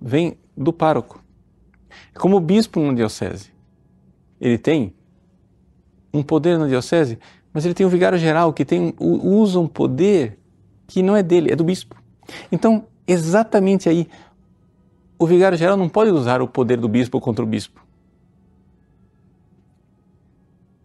vem 0.00 0.36
do 0.56 0.72
pároco. 0.72 1.22
É 2.12 2.18
como 2.18 2.36
o 2.36 2.40
bispo 2.40 2.80
na 2.80 2.92
diocese. 2.92 3.52
Ele 4.40 4.58
tem 4.58 4.92
um 6.12 6.22
poder 6.22 6.58
na 6.58 6.66
diocese, 6.66 7.18
mas 7.52 7.64
ele 7.64 7.74
tem 7.74 7.86
um 7.86 7.88
vigário 7.88 8.18
geral 8.18 8.52
que 8.52 8.64
tem, 8.64 8.92
usa 8.98 9.60
um 9.60 9.68
poder 9.68 10.38
que 10.88 11.02
não 11.02 11.14
é 11.14 11.22
dele, 11.22 11.52
é 11.52 11.56
do 11.56 11.62
bispo. 11.62 11.96
Então, 12.50 12.86
exatamente 13.06 13.88
aí, 13.88 14.08
o 15.16 15.26
vigário 15.26 15.56
geral 15.56 15.76
não 15.76 15.88
pode 15.88 16.10
usar 16.10 16.42
o 16.42 16.48
poder 16.48 16.78
do 16.78 16.88
bispo 16.88 17.20
contra 17.20 17.44
o 17.44 17.48
bispo. 17.48 17.83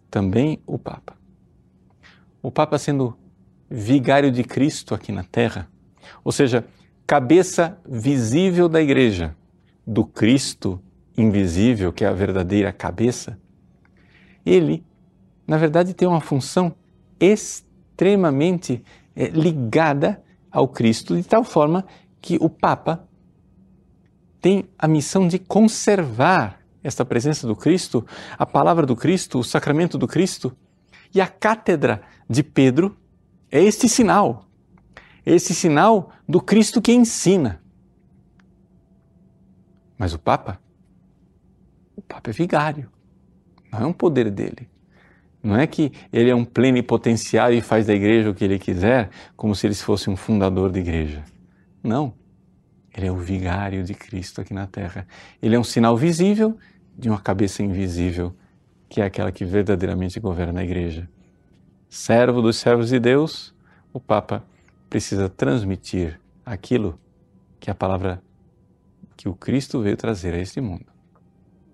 Também 0.10 0.62
o 0.66 0.78
Papa. 0.78 1.16
O 2.42 2.50
Papa 2.52 2.78
sendo 2.78 3.18
vigário 3.70 4.32
de 4.32 4.44
Cristo 4.44 4.96
aqui 4.96 5.12
na 5.12 5.24
terra, 5.24 5.70
ou 6.24 6.32
seja, 6.32 6.66
cabeça 7.06 7.78
visível 7.88 8.68
da 8.68 8.82
igreja, 8.82 9.36
do 9.86 10.06
Cristo 10.06 10.82
invisível, 11.18 11.92
que 11.92 12.06
é 12.06 12.08
a 12.08 12.14
verdadeira 12.14 12.72
cabeça, 12.72 13.38
ele, 14.46 14.84
na 15.46 15.58
verdade, 15.58 15.94
tem 15.94 16.08
uma 16.08 16.22
função 16.22 16.74
extremamente 17.20 18.84
é, 19.16 19.28
ligada 19.28 20.24
ao 20.52 20.68
Cristo, 20.68 21.16
de 21.16 21.24
tal 21.24 21.44
forma 21.44 21.86
que 22.22 22.38
o 22.40 22.50
Papa 22.50 23.08
tem 24.42 24.70
a 24.78 24.88
missão 24.88 25.28
de 25.28 25.38
conservar 25.38 26.59
esta 26.84 27.04
presença 27.04 27.48
do 27.48 27.56
Cristo, 27.56 28.06
a 28.38 28.46
palavra 28.46 28.86
do 28.86 28.96
Cristo, 28.96 29.40
o 29.40 29.44
sacramento 29.44 29.98
do 29.98 30.08
Cristo. 30.08 30.56
E 31.14 31.20
a 31.20 31.28
cátedra 31.28 32.02
de 32.30 32.44
Pedro 32.44 32.98
é 33.52 33.62
este 33.62 33.90
sinal. 33.90 34.46
É 35.26 35.34
esse 35.34 35.54
sinal 35.54 36.12
do 36.28 36.40
Cristo 36.40 36.82
que 36.82 36.92
ensina. 36.92 37.62
Mas 39.98 40.14
o 40.14 40.20
Papa? 40.20 40.60
O 41.96 42.02
Papa 42.02 42.30
é 42.30 42.34
vigário. 42.34 42.90
Não 43.72 43.80
é 43.82 43.86
um 43.86 43.94
poder 43.94 44.32
dele. 44.32 44.70
Não 45.42 45.56
é 45.56 45.66
que 45.68 45.92
ele 46.12 46.30
é 46.30 46.36
um 46.36 46.44
plenipotenciário 46.44 47.58
e 47.58 47.62
faz 47.62 47.86
da 47.86 47.94
igreja 47.94 48.30
o 48.30 48.34
que 48.34 48.44
ele 48.44 48.60
quiser, 48.60 49.10
como 49.36 49.56
se 49.56 49.68
ele 49.68 49.76
fosse 49.76 50.10
um 50.10 50.16
fundador 50.16 50.72
de 50.72 50.80
igreja. 50.80 51.24
Não. 51.84 52.14
Ele 53.00 53.08
é 53.08 53.12
o 53.12 53.18
vigário 53.18 53.84
de 53.84 53.94
Cristo 53.94 54.42
aqui 54.42 54.54
na 54.54 54.68
terra. 54.68 55.08
Ele 55.42 55.56
é 55.56 55.60
um 55.60 55.64
sinal 55.64 55.96
visível 55.96 56.58
de 56.98 57.10
uma 57.10 57.20
cabeça 57.20 57.64
invisível, 57.64 58.36
que 58.90 59.02
é 59.02 59.06
aquela 59.06 59.32
que 59.32 59.46
verdadeiramente 59.46 60.20
governa 60.20 60.60
a 60.60 60.64
igreja 60.64 61.08
servo 61.90 62.42
dos 62.42 62.58
servos 62.58 62.90
de 62.90 63.00
Deus, 63.00 63.54
o 63.92 64.00
Papa 64.00 64.46
precisa 64.90 65.28
transmitir 65.28 66.20
aquilo 66.46 67.00
que 67.60 67.72
a 67.72 67.76
palavra 67.76 68.22
que 69.18 69.28
o 69.28 69.34
Cristo 69.34 69.82
veio 69.82 69.98
trazer 69.98 70.34
a 70.34 70.38
este 70.38 70.62
mundo. 70.62 70.86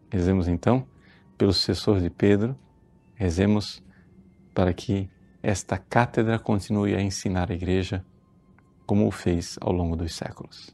Rezemos 0.09 0.47
então 0.47 0.87
pelo 1.37 1.51
sucessor 1.51 1.99
de 1.99 2.09
Pedro, 2.09 2.57
rezemos 3.13 3.83
para 4.53 4.73
que 4.73 5.09
esta 5.43 5.77
cátedra 5.77 6.39
continue 6.39 6.95
a 6.95 7.01
ensinar 7.01 7.51
a 7.51 7.53
igreja 7.53 8.03
como 8.85 9.05
o 9.05 9.11
fez 9.11 9.57
ao 9.59 9.71
longo 9.71 9.95
dos 9.95 10.15
séculos. 10.15 10.73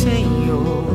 Senhor, 0.00 0.86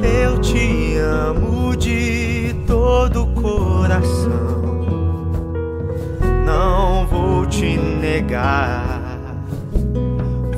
eu 0.00 0.40
te 0.40 0.96
amo 0.96 1.76
de 1.76 2.56
todo 2.66 3.24
coração. 3.40 5.30
Não 6.44 7.06
vou 7.06 7.46
te 7.46 7.76
negar, 7.78 9.44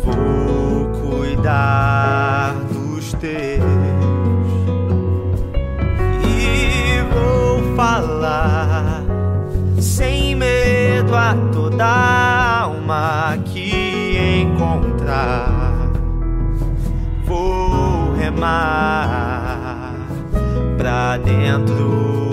vou 0.02 0.88
cuidar 1.02 2.54
dos 2.72 3.12
teus 3.12 3.60
e 6.24 7.02
vou 7.12 7.76
falar 7.76 9.02
sem 9.78 10.34
medo 10.34 11.14
a 11.14 11.34
toda 11.52 12.62
alma 12.62 13.36
que 13.44 14.40
encontrar. 14.40 14.89
Remar 18.40 19.92
pra 20.78 21.18
dentro 21.18 22.29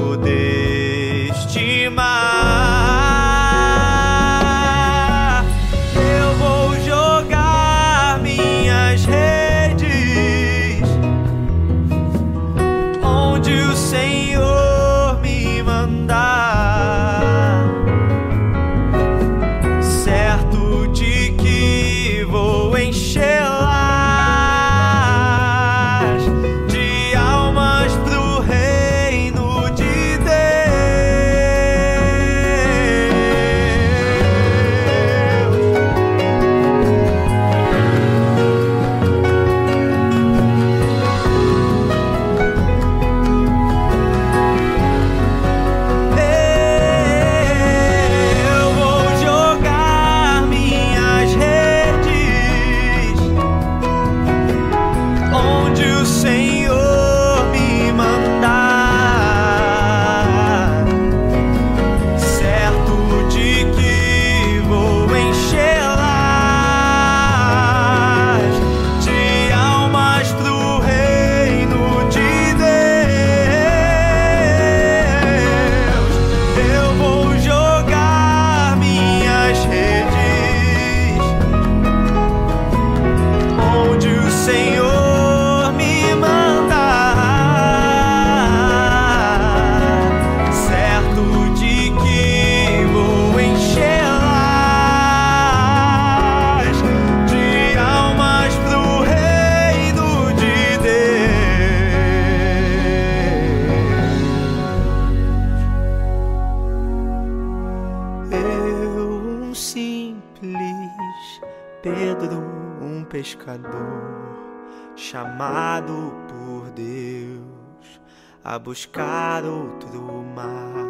buscar 118.78 119.44
outro 119.44 120.24
mar. 120.36 120.86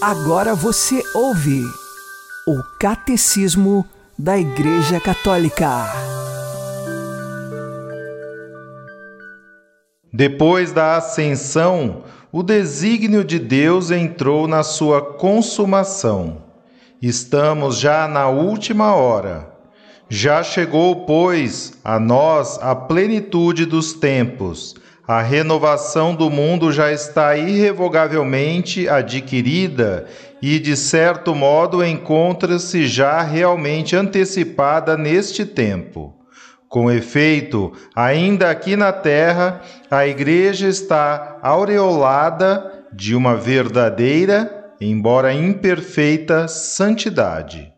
Agora 0.00 0.54
você 0.54 1.02
ouve 1.12 1.60
o 2.46 2.62
Catecismo 2.78 3.84
da 4.16 4.38
Igreja 4.38 5.00
Católica. 5.00 5.92
Depois 10.12 10.70
da 10.70 10.98
ascensão, 10.98 12.04
o 12.30 12.44
desígnio 12.44 13.24
de 13.24 13.40
Deus 13.40 13.90
entrou 13.90 14.46
na 14.46 14.62
sua 14.62 15.02
consumação. 15.02 16.49
Estamos 17.02 17.78
já 17.78 18.06
na 18.06 18.28
última 18.28 18.94
hora. 18.94 19.48
Já 20.06 20.42
chegou, 20.42 21.06
pois, 21.06 21.72
a 21.82 21.98
nós 21.98 22.58
a 22.60 22.74
plenitude 22.74 23.64
dos 23.64 23.94
tempos. 23.94 24.74
A 25.08 25.22
renovação 25.22 26.14
do 26.14 26.28
mundo 26.28 26.70
já 26.70 26.92
está 26.92 27.34
irrevogavelmente 27.34 28.86
adquirida 28.86 30.06
e, 30.42 30.58
de 30.58 30.76
certo 30.76 31.34
modo, 31.34 31.82
encontra-se 31.82 32.86
já 32.86 33.22
realmente 33.22 33.96
antecipada 33.96 34.94
neste 34.94 35.46
tempo. 35.46 36.14
Com 36.68 36.90
efeito, 36.90 37.72
ainda 37.96 38.50
aqui 38.50 38.76
na 38.76 38.92
terra, 38.92 39.62
a 39.90 40.06
Igreja 40.06 40.68
está 40.68 41.38
aureolada 41.42 42.84
de 42.92 43.14
uma 43.14 43.34
verdadeira, 43.36 44.59
embora 44.80 45.34
imperfeita, 45.34 46.48
santidade. 46.48 47.72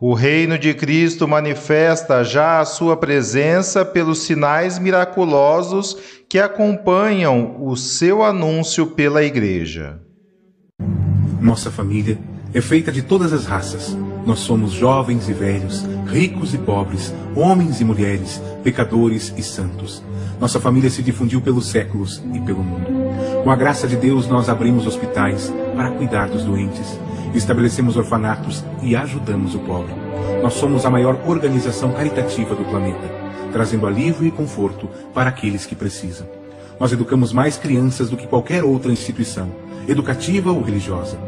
O 0.00 0.14
reino 0.14 0.58
de 0.58 0.72
Cristo 0.72 1.28
manifesta 1.28 2.24
já 2.24 2.60
a 2.60 2.64
sua 2.64 2.96
presença 2.96 3.84
pelos 3.84 4.20
sinais 4.20 4.78
miraculosos 4.78 5.96
que 6.28 6.38
acompanham 6.38 7.56
o 7.60 7.76
seu 7.76 8.22
anúncio 8.22 8.86
pela 8.86 9.22
Igreja. 9.22 10.00
Nossa 11.38 11.70
família 11.70 12.18
é 12.54 12.60
feita 12.60 12.90
de 12.90 13.02
todas 13.02 13.32
as 13.32 13.44
raças. 13.44 13.94
Nós 14.24 14.38
somos 14.38 14.72
jovens 14.72 15.28
e 15.28 15.32
velhos, 15.32 15.84
ricos 16.06 16.54
e 16.54 16.58
pobres, 16.58 17.12
homens 17.34 17.80
e 17.80 17.84
mulheres, 17.84 18.40
pecadores 18.62 19.34
e 19.36 19.42
santos. 19.42 20.02
Nossa 20.40 20.58
família 20.58 20.88
se 20.88 21.02
difundiu 21.02 21.42
pelos 21.42 21.68
séculos 21.68 22.22
e 22.32 22.40
pelo 22.40 22.62
mundo. 22.62 22.86
Com 23.44 23.50
a 23.50 23.56
graça 23.56 23.86
de 23.86 23.96
Deus, 23.96 24.26
nós 24.26 24.48
abrimos 24.48 24.86
hospitais 24.86 25.52
para 25.80 25.92
cuidar 25.92 26.28
dos 26.28 26.44
doentes, 26.44 27.00
estabelecemos 27.34 27.96
orfanatos 27.96 28.62
e 28.82 28.94
ajudamos 28.94 29.54
o 29.54 29.60
pobre. 29.60 29.94
Nós 30.42 30.52
somos 30.52 30.84
a 30.84 30.90
maior 30.90 31.18
organização 31.26 31.90
caritativa 31.92 32.54
do 32.54 32.66
planeta, 32.66 33.10
trazendo 33.50 33.86
alívio 33.86 34.26
e 34.26 34.30
conforto 34.30 34.90
para 35.14 35.30
aqueles 35.30 35.64
que 35.64 35.74
precisam. 35.74 36.26
Nós 36.78 36.92
educamos 36.92 37.32
mais 37.32 37.56
crianças 37.56 38.10
do 38.10 38.16
que 38.18 38.26
qualquer 38.26 38.62
outra 38.62 38.92
instituição, 38.92 39.48
educativa 39.88 40.52
ou 40.52 40.60
religiosa. 40.60 41.18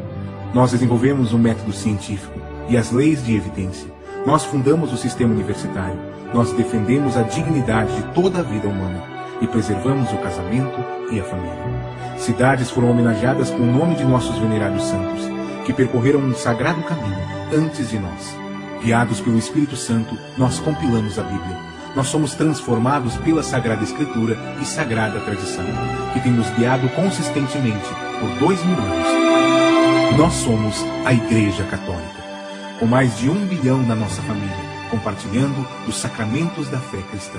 Nós 0.53 0.73
desenvolvemos 0.73 1.33
um 1.33 1.38
método 1.38 1.73
científico 1.73 2.38
e 2.69 2.77
as 2.77 2.93
leis 2.93 3.25
de 3.25 3.35
evidência. 3.35 3.91
Nós 4.27 4.45
fundamos 4.45 4.93
o 4.93 4.99
sistema 4.99 5.33
universitário. 5.33 5.99
Nós 6.35 6.53
defendemos 6.53 7.17
a 7.17 7.23
dignidade 7.23 7.97
de 7.97 8.03
toda 8.12 8.41
a 8.41 8.43
vida 8.43 8.69
humana 8.69 9.12
e 9.42 9.46
preservamos 9.48 10.11
o 10.12 10.18
casamento 10.18 10.78
e 11.11 11.20
a 11.20 11.24
família. 11.24 11.83
Cidades 12.16 12.70
foram 12.70 12.90
homenageadas 12.90 13.50
com 13.50 13.59
o 13.59 13.72
nome 13.72 13.96
de 13.96 14.05
nossos 14.05 14.38
venerados 14.38 14.85
santos, 14.85 15.28
que 15.66 15.72
percorreram 15.72 16.20
um 16.20 16.35
sagrado 16.35 16.81
caminho 16.85 17.18
antes 17.52 17.90
de 17.90 17.98
nós. 17.98 18.37
Guiados 18.83 19.20
pelo 19.20 19.38
Espírito 19.38 19.76
Santo, 19.76 20.16
nós 20.38 20.59
compilamos 20.61 21.18
a 21.18 21.22
Bíblia. 21.22 21.59
Nós 21.94 22.07
somos 22.07 22.35
transformados 22.35 23.16
pela 23.16 23.42
Sagrada 23.42 23.83
Escritura 23.83 24.38
e 24.61 24.64
Sagrada 24.64 25.20
Tradição, 25.20 25.64
que 26.12 26.20
tem 26.20 26.33
nos 26.33 26.48
guiado 26.50 26.88
consistentemente 26.90 27.88
por 28.18 28.31
dois 28.38 28.64
mil 28.64 28.78
anos. 28.78 30.16
Nós 30.16 30.33
somos 30.35 30.85
a 31.05 31.12
Igreja 31.12 31.64
Católica, 31.64 32.22
com 32.78 32.87
mais 32.87 33.18
de 33.18 33.28
um 33.28 33.46
bilhão 33.46 33.83
na 33.83 33.94
nossa 33.94 34.22
família, 34.22 34.57
compartilhando 34.90 35.66
os 35.87 35.96
sacramentos 35.96 36.68
da 36.68 36.78
fé 36.78 36.98
cristã. 37.11 37.38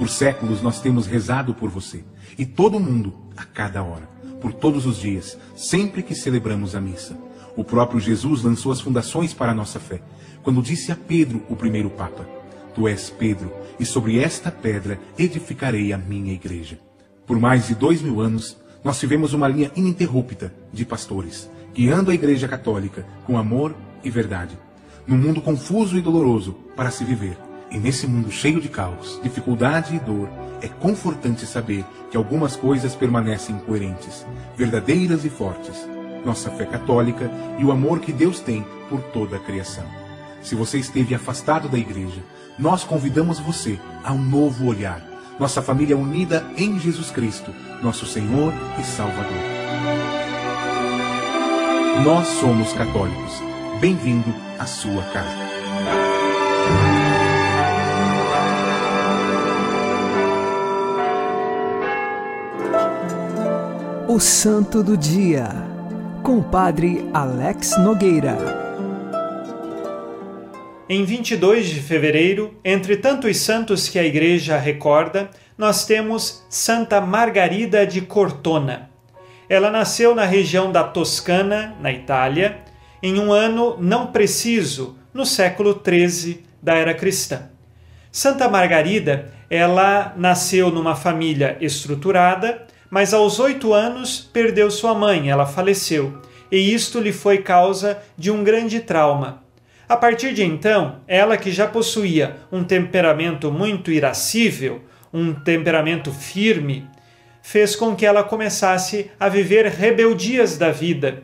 Por 0.00 0.08
séculos 0.08 0.62
nós 0.62 0.80
temos 0.80 1.06
rezado 1.06 1.52
por 1.52 1.68
você 1.68 2.02
e 2.38 2.46
todo 2.46 2.80
mundo, 2.80 3.12
a 3.36 3.44
cada 3.44 3.82
hora, 3.82 4.08
por 4.40 4.50
todos 4.50 4.86
os 4.86 4.96
dias, 4.96 5.36
sempre 5.54 6.02
que 6.02 6.14
celebramos 6.14 6.74
a 6.74 6.80
missa. 6.80 7.18
O 7.54 7.62
próprio 7.62 8.00
Jesus 8.00 8.42
lançou 8.42 8.72
as 8.72 8.80
fundações 8.80 9.34
para 9.34 9.52
a 9.52 9.54
nossa 9.54 9.78
fé, 9.78 10.00
quando 10.42 10.62
disse 10.62 10.90
a 10.90 10.96
Pedro, 10.96 11.42
o 11.50 11.54
primeiro 11.54 11.90
Papa: 11.90 12.26
Tu 12.74 12.88
és 12.88 13.10
Pedro, 13.10 13.52
e 13.78 13.84
sobre 13.84 14.18
esta 14.18 14.50
pedra 14.50 14.98
edificarei 15.18 15.92
a 15.92 15.98
minha 15.98 16.32
igreja. 16.32 16.78
Por 17.26 17.38
mais 17.38 17.68
de 17.68 17.74
dois 17.74 18.00
mil 18.00 18.22
anos, 18.22 18.56
nós 18.82 18.98
tivemos 18.98 19.34
uma 19.34 19.48
linha 19.48 19.70
ininterrupta 19.76 20.50
de 20.72 20.86
pastores, 20.86 21.46
guiando 21.74 22.10
a 22.10 22.14
Igreja 22.14 22.48
Católica 22.48 23.06
com 23.26 23.36
amor 23.36 23.76
e 24.02 24.08
verdade. 24.08 24.58
Num 25.06 25.18
mundo 25.18 25.42
confuso 25.42 25.98
e 25.98 26.00
doloroso 26.00 26.52
para 26.74 26.90
se 26.90 27.04
viver, 27.04 27.36
E 27.70 27.78
nesse 27.78 28.06
mundo 28.06 28.30
cheio 28.30 28.60
de 28.60 28.68
caos, 28.68 29.20
dificuldade 29.22 29.94
e 29.94 29.98
dor, 30.00 30.28
é 30.60 30.68
confortante 30.68 31.46
saber 31.46 31.84
que 32.10 32.16
algumas 32.16 32.56
coisas 32.56 32.96
permanecem 32.96 33.56
coerentes, 33.58 34.26
verdadeiras 34.56 35.24
e 35.24 35.30
fortes. 35.30 35.88
Nossa 36.24 36.50
fé 36.50 36.66
católica 36.66 37.30
e 37.58 37.64
o 37.64 37.70
amor 37.70 38.00
que 38.00 38.12
Deus 38.12 38.40
tem 38.40 38.66
por 38.88 39.00
toda 39.12 39.36
a 39.36 39.40
criação. 39.40 39.84
Se 40.42 40.54
você 40.54 40.78
esteve 40.78 41.14
afastado 41.14 41.68
da 41.68 41.78
igreja, 41.78 42.22
nós 42.58 42.82
convidamos 42.82 43.38
você 43.38 43.78
a 44.02 44.12
um 44.12 44.22
novo 44.22 44.66
olhar. 44.66 45.00
Nossa 45.38 45.62
família 45.62 45.96
unida 45.96 46.44
em 46.56 46.78
Jesus 46.78 47.10
Cristo, 47.10 47.54
nosso 47.82 48.04
Senhor 48.04 48.52
e 48.78 48.84
Salvador. 48.84 49.60
Nós 52.04 52.26
somos 52.26 52.72
católicos. 52.72 53.32
Bem-vindo 53.80 54.34
à 54.58 54.66
sua 54.66 55.02
casa. 55.04 55.59
O 64.12 64.18
Santo 64.18 64.82
do 64.82 64.96
Dia, 64.96 65.50
com 66.24 66.42
Padre 66.42 67.08
Alex 67.14 67.78
Nogueira. 67.78 68.36
Em 70.88 71.04
22 71.04 71.68
de 71.68 71.80
fevereiro, 71.80 72.52
entre 72.64 72.96
tantos 72.96 73.36
santos 73.36 73.88
que 73.88 74.00
a 74.00 74.04
Igreja 74.04 74.58
recorda, 74.58 75.30
nós 75.56 75.86
temos 75.86 76.44
Santa 76.50 77.00
Margarida 77.00 77.86
de 77.86 78.00
Cortona. 78.00 78.90
Ela 79.48 79.70
nasceu 79.70 80.12
na 80.12 80.24
região 80.24 80.72
da 80.72 80.82
Toscana, 80.82 81.76
na 81.80 81.92
Itália, 81.92 82.58
em 83.00 83.20
um 83.20 83.32
ano 83.32 83.76
não 83.78 84.08
preciso, 84.08 84.98
no 85.14 85.24
século 85.24 85.72
13 85.72 86.44
da 86.60 86.74
era 86.74 86.94
cristã. 86.94 87.42
Santa 88.10 88.48
Margarida, 88.48 89.32
ela 89.48 90.12
nasceu 90.16 90.68
numa 90.68 90.96
família 90.96 91.56
estruturada, 91.60 92.66
mas 92.90 93.14
aos 93.14 93.38
oito 93.38 93.72
anos 93.72 94.28
perdeu 94.32 94.70
sua 94.70 94.94
mãe, 94.94 95.30
ela 95.30 95.46
faleceu, 95.46 96.20
e 96.50 96.74
isto 96.74 96.98
lhe 96.98 97.12
foi 97.12 97.38
causa 97.38 98.02
de 98.18 98.30
um 98.30 98.42
grande 98.42 98.80
trauma. 98.80 99.44
A 99.88 99.96
partir 99.96 100.34
de 100.34 100.44
então, 100.44 100.96
ela 101.06 101.36
que 101.36 101.52
já 101.52 101.66
possuía 101.66 102.36
um 102.50 102.64
temperamento 102.64 103.50
muito 103.50 103.90
irascível, 103.90 104.82
um 105.12 105.32
temperamento 105.32 106.12
firme, 106.12 106.88
fez 107.42 107.74
com 107.74 107.96
que 107.96 108.04
ela 108.04 108.22
começasse 108.22 109.10
a 109.18 109.28
viver 109.28 109.66
rebeldias 109.66 110.58
da 110.58 110.70
vida. 110.70 111.22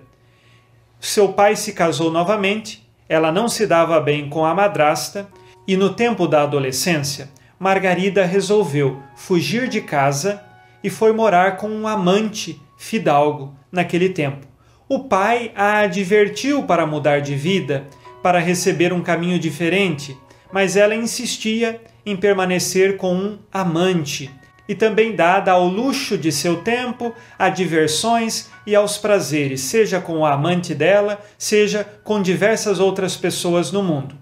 Seu 1.01 1.33
pai 1.33 1.57
se 1.57 1.73
casou 1.73 2.11
novamente, 2.11 2.89
ela 3.09 3.31
não 3.31 3.49
se 3.49 3.67
dava 3.67 4.01
bem 4.01 4.29
com 4.29 4.45
a 4.45 4.55
madrasta, 4.55 5.29
e 5.67 5.77
no 5.77 5.95
tempo 5.95 6.27
da 6.27 6.43
adolescência, 6.43 7.29
Margarida 7.59 8.25
resolveu 8.25 9.03
fugir 9.17 9.69
de 9.69 9.81
casa 9.81 10.43
e 10.83 10.91
foi 10.91 11.13
morar 11.13 11.57
com 11.57 11.69
um 11.69 11.87
amante 11.87 12.61
fidalgo 12.77 13.55
naquele 13.71 14.11
tempo. 14.11 14.47
O 14.89 15.05
pai 15.05 15.51
a 15.55 15.79
advertiu 15.81 16.63
para 16.63 16.87
mudar 16.87 17.21
de 17.21 17.35
vida, 17.35 17.87
para 18.23 18.39
receber 18.39 18.93
um 18.93 19.03
caminho 19.03 19.39
diferente, 19.39 20.17
mas 20.53 20.77
ela 20.77 20.95
insistia 20.95 21.81
em 22.05 22.17
permanecer 22.17 22.97
com 22.97 23.15
um 23.15 23.39
amante 23.53 24.31
e 24.69 24.75
também 24.75 25.15
dada 25.15 25.53
ao 25.53 25.67
luxo 25.67 26.19
de 26.19 26.33
seu 26.33 26.63
tempo, 26.63 27.15
a 27.39 27.49
diversões 27.49 28.51
e 28.67 28.75
aos 28.75 28.99
prazeres, 28.99 29.61
seja 29.61 30.01
com 30.01 30.19
o 30.19 30.27
amante 30.27 30.75
dela, 30.75 31.21
seja 31.39 31.85
com 32.03 32.21
diversas 32.21 32.81
outras 32.81 33.17
pessoas 33.17 33.71
no 33.71 33.83
mundo. 33.83 34.17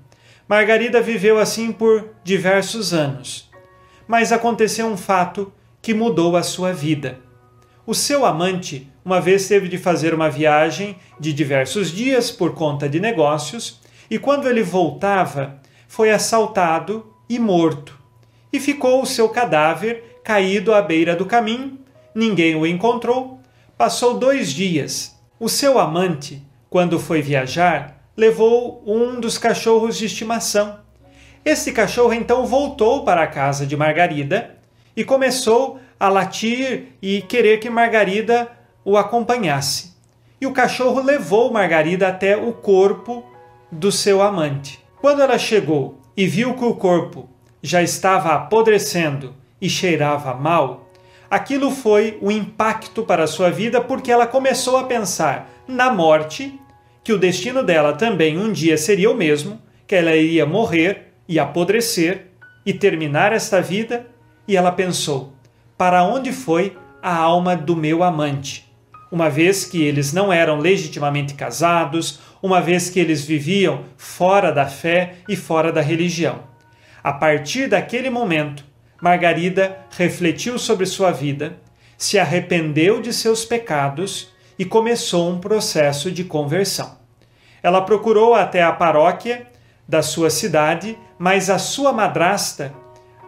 Margarida 0.46 1.00
viveu 1.00 1.38
assim 1.38 1.72
por 1.72 2.10
diversos 2.22 2.92
anos. 2.92 3.50
Mas 4.06 4.32
aconteceu 4.32 4.86
um 4.86 4.96
fato 4.96 5.50
que 5.84 5.92
mudou 5.92 6.34
a 6.34 6.42
sua 6.42 6.72
vida. 6.72 7.20
O 7.86 7.92
seu 7.92 8.24
amante 8.24 8.90
uma 9.04 9.20
vez 9.20 9.46
teve 9.46 9.68
de 9.68 9.76
fazer 9.76 10.14
uma 10.14 10.30
viagem 10.30 10.96
de 11.20 11.30
diversos 11.30 11.92
dias 11.92 12.30
por 12.30 12.54
conta 12.54 12.88
de 12.88 12.98
negócios 12.98 13.82
e 14.10 14.18
quando 14.18 14.48
ele 14.48 14.62
voltava, 14.62 15.60
foi 15.86 16.10
assaltado 16.10 17.12
e 17.28 17.38
morto. 17.38 17.98
E 18.50 18.58
ficou 18.58 19.02
o 19.02 19.06
seu 19.06 19.28
cadáver 19.28 20.20
caído 20.24 20.72
à 20.72 20.80
beira 20.80 21.14
do 21.14 21.26
caminho, 21.26 21.78
ninguém 22.14 22.56
o 22.56 22.66
encontrou. 22.66 23.38
Passou 23.76 24.18
dois 24.18 24.54
dias. 24.54 25.14
O 25.38 25.50
seu 25.50 25.78
amante, 25.78 26.42
quando 26.70 26.98
foi 26.98 27.20
viajar, 27.20 28.08
levou 28.16 28.82
um 28.86 29.20
dos 29.20 29.36
cachorros 29.36 29.98
de 29.98 30.06
estimação. 30.06 30.78
Esse 31.44 31.72
cachorro 31.72 32.14
então 32.14 32.46
voltou 32.46 33.04
para 33.04 33.22
a 33.22 33.26
casa 33.26 33.66
de 33.66 33.76
Margarida 33.76 34.63
e 34.96 35.04
começou 35.04 35.80
a 35.98 36.08
latir 36.08 36.88
e 37.00 37.22
querer 37.22 37.58
que 37.58 37.70
Margarida 37.70 38.50
o 38.84 38.96
acompanhasse. 38.96 39.94
E 40.40 40.46
o 40.46 40.52
cachorro 40.52 41.02
levou 41.02 41.52
Margarida 41.52 42.08
até 42.08 42.36
o 42.36 42.52
corpo 42.52 43.24
do 43.70 43.90
seu 43.90 44.20
amante. 44.20 44.78
Quando 45.00 45.22
ela 45.22 45.38
chegou 45.38 45.98
e 46.16 46.26
viu 46.26 46.54
que 46.54 46.64
o 46.64 46.74
corpo 46.74 47.28
já 47.62 47.82
estava 47.82 48.34
apodrecendo 48.34 49.34
e 49.60 49.68
cheirava 49.68 50.34
mal, 50.34 50.90
aquilo 51.30 51.70
foi 51.70 52.18
um 52.20 52.30
impacto 52.30 53.02
para 53.02 53.24
a 53.24 53.28
sua 53.28 53.50
vida 53.50 53.80
porque 53.80 54.12
ela 54.12 54.26
começou 54.26 54.76
a 54.76 54.84
pensar 54.84 55.50
na 55.66 55.92
morte, 55.92 56.58
que 57.02 57.12
o 57.12 57.18
destino 57.18 57.62
dela 57.62 57.94
também 57.94 58.38
um 58.38 58.52
dia 58.52 58.76
seria 58.76 59.10
o 59.10 59.14
mesmo, 59.14 59.60
que 59.86 59.94
ela 59.94 60.14
iria 60.14 60.46
morrer 60.46 61.14
e 61.28 61.38
apodrecer 61.38 62.26
e 62.64 62.72
terminar 62.72 63.32
esta 63.32 63.60
vida 63.60 64.06
e 64.46 64.56
ela 64.56 64.72
pensou: 64.72 65.32
para 65.76 66.04
onde 66.04 66.32
foi 66.32 66.76
a 67.02 67.14
alma 67.14 67.56
do 67.56 67.76
meu 67.76 68.02
amante? 68.02 68.72
Uma 69.10 69.30
vez 69.30 69.64
que 69.64 69.82
eles 69.82 70.12
não 70.12 70.32
eram 70.32 70.58
legitimamente 70.58 71.34
casados, 71.34 72.20
uma 72.42 72.60
vez 72.60 72.90
que 72.90 72.98
eles 72.98 73.24
viviam 73.24 73.84
fora 73.96 74.50
da 74.52 74.66
fé 74.66 75.16
e 75.28 75.36
fora 75.36 75.72
da 75.72 75.80
religião. 75.80 76.40
A 77.02 77.12
partir 77.12 77.68
daquele 77.68 78.10
momento, 78.10 78.64
Margarida 79.00 79.78
refletiu 79.90 80.58
sobre 80.58 80.86
sua 80.86 81.10
vida, 81.10 81.58
se 81.96 82.18
arrependeu 82.18 83.00
de 83.00 83.12
seus 83.12 83.44
pecados 83.44 84.32
e 84.58 84.64
começou 84.64 85.30
um 85.30 85.38
processo 85.38 86.10
de 86.10 86.24
conversão. 86.24 86.98
Ela 87.62 87.82
procurou 87.82 88.34
até 88.34 88.62
a 88.62 88.72
paróquia 88.72 89.46
da 89.88 90.02
sua 90.02 90.30
cidade, 90.30 90.98
mas 91.18 91.50
a 91.50 91.58
sua 91.58 91.92
madrasta 91.92 92.74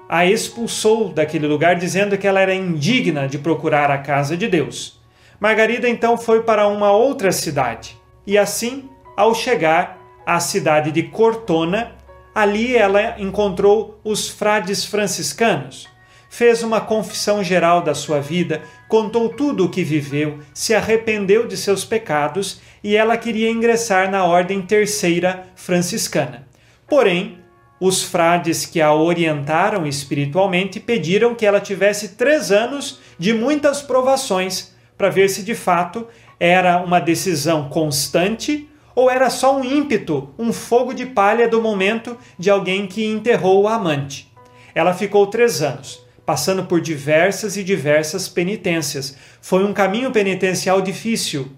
a 0.08 0.24
expulsou 0.24 1.08
daquele 1.12 1.46
lugar, 1.46 1.76
dizendo 1.76 2.16
que 2.16 2.26
ela 2.26 2.40
era 2.40 2.54
indigna 2.54 3.26
de 3.26 3.38
procurar 3.38 3.90
a 3.90 3.98
casa 3.98 4.36
de 4.36 4.48
Deus. 4.48 5.00
Margarida 5.38 5.88
então 5.88 6.16
foi 6.16 6.42
para 6.42 6.66
uma 6.68 6.92
outra 6.92 7.32
cidade, 7.32 7.96
e 8.26 8.38
assim, 8.38 8.88
ao 9.16 9.34
chegar 9.34 9.98
à 10.24 10.40
cidade 10.40 10.90
de 10.90 11.04
Cortona, 11.04 11.92
ali 12.34 12.76
ela 12.76 13.20
encontrou 13.20 14.00
os 14.04 14.28
frades 14.28 14.84
franciscanos. 14.84 15.88
Fez 16.28 16.62
uma 16.62 16.80
confissão 16.80 17.42
geral 17.42 17.80
da 17.80 17.94
sua 17.94 18.20
vida, 18.20 18.60
contou 18.88 19.28
tudo 19.28 19.64
o 19.64 19.68
que 19.70 19.82
viveu, 19.82 20.40
se 20.52 20.74
arrependeu 20.74 21.46
de 21.46 21.56
seus 21.56 21.84
pecados 21.84 22.60
e 22.82 22.94
ela 22.94 23.16
queria 23.16 23.50
ingressar 23.50 24.10
na 24.10 24.24
ordem 24.24 24.60
terceira 24.60 25.44
franciscana. 25.54 26.46
Porém, 26.86 27.38
os 27.80 28.02
frades 28.02 28.64
que 28.64 28.80
a 28.80 28.92
orientaram 28.92 29.86
espiritualmente 29.86 30.80
pediram 30.80 31.34
que 31.34 31.44
ela 31.44 31.60
tivesse 31.60 32.10
três 32.10 32.50
anos 32.50 33.00
de 33.18 33.32
muitas 33.32 33.82
provações 33.82 34.74
para 34.96 35.10
ver 35.10 35.28
se 35.28 35.42
de 35.42 35.54
fato 35.54 36.06
era 36.40 36.82
uma 36.82 37.00
decisão 37.00 37.68
constante 37.68 38.68
ou 38.94 39.10
era 39.10 39.28
só 39.28 39.58
um 39.58 39.62
ímpeto, 39.62 40.30
um 40.38 40.52
fogo 40.52 40.94
de 40.94 41.04
palha 41.04 41.46
do 41.46 41.60
momento 41.60 42.16
de 42.38 42.48
alguém 42.48 42.86
que 42.86 43.04
enterrou 43.04 43.62
o 43.62 43.68
amante. 43.68 44.32
Ela 44.74 44.94
ficou 44.94 45.26
três 45.26 45.60
anos, 45.60 46.02
passando 46.24 46.64
por 46.64 46.80
diversas 46.80 47.58
e 47.58 47.64
diversas 47.64 48.26
penitências. 48.26 49.16
Foi 49.40 49.64
um 49.64 49.74
caminho 49.74 50.10
penitencial 50.10 50.80
difícil, 50.80 51.52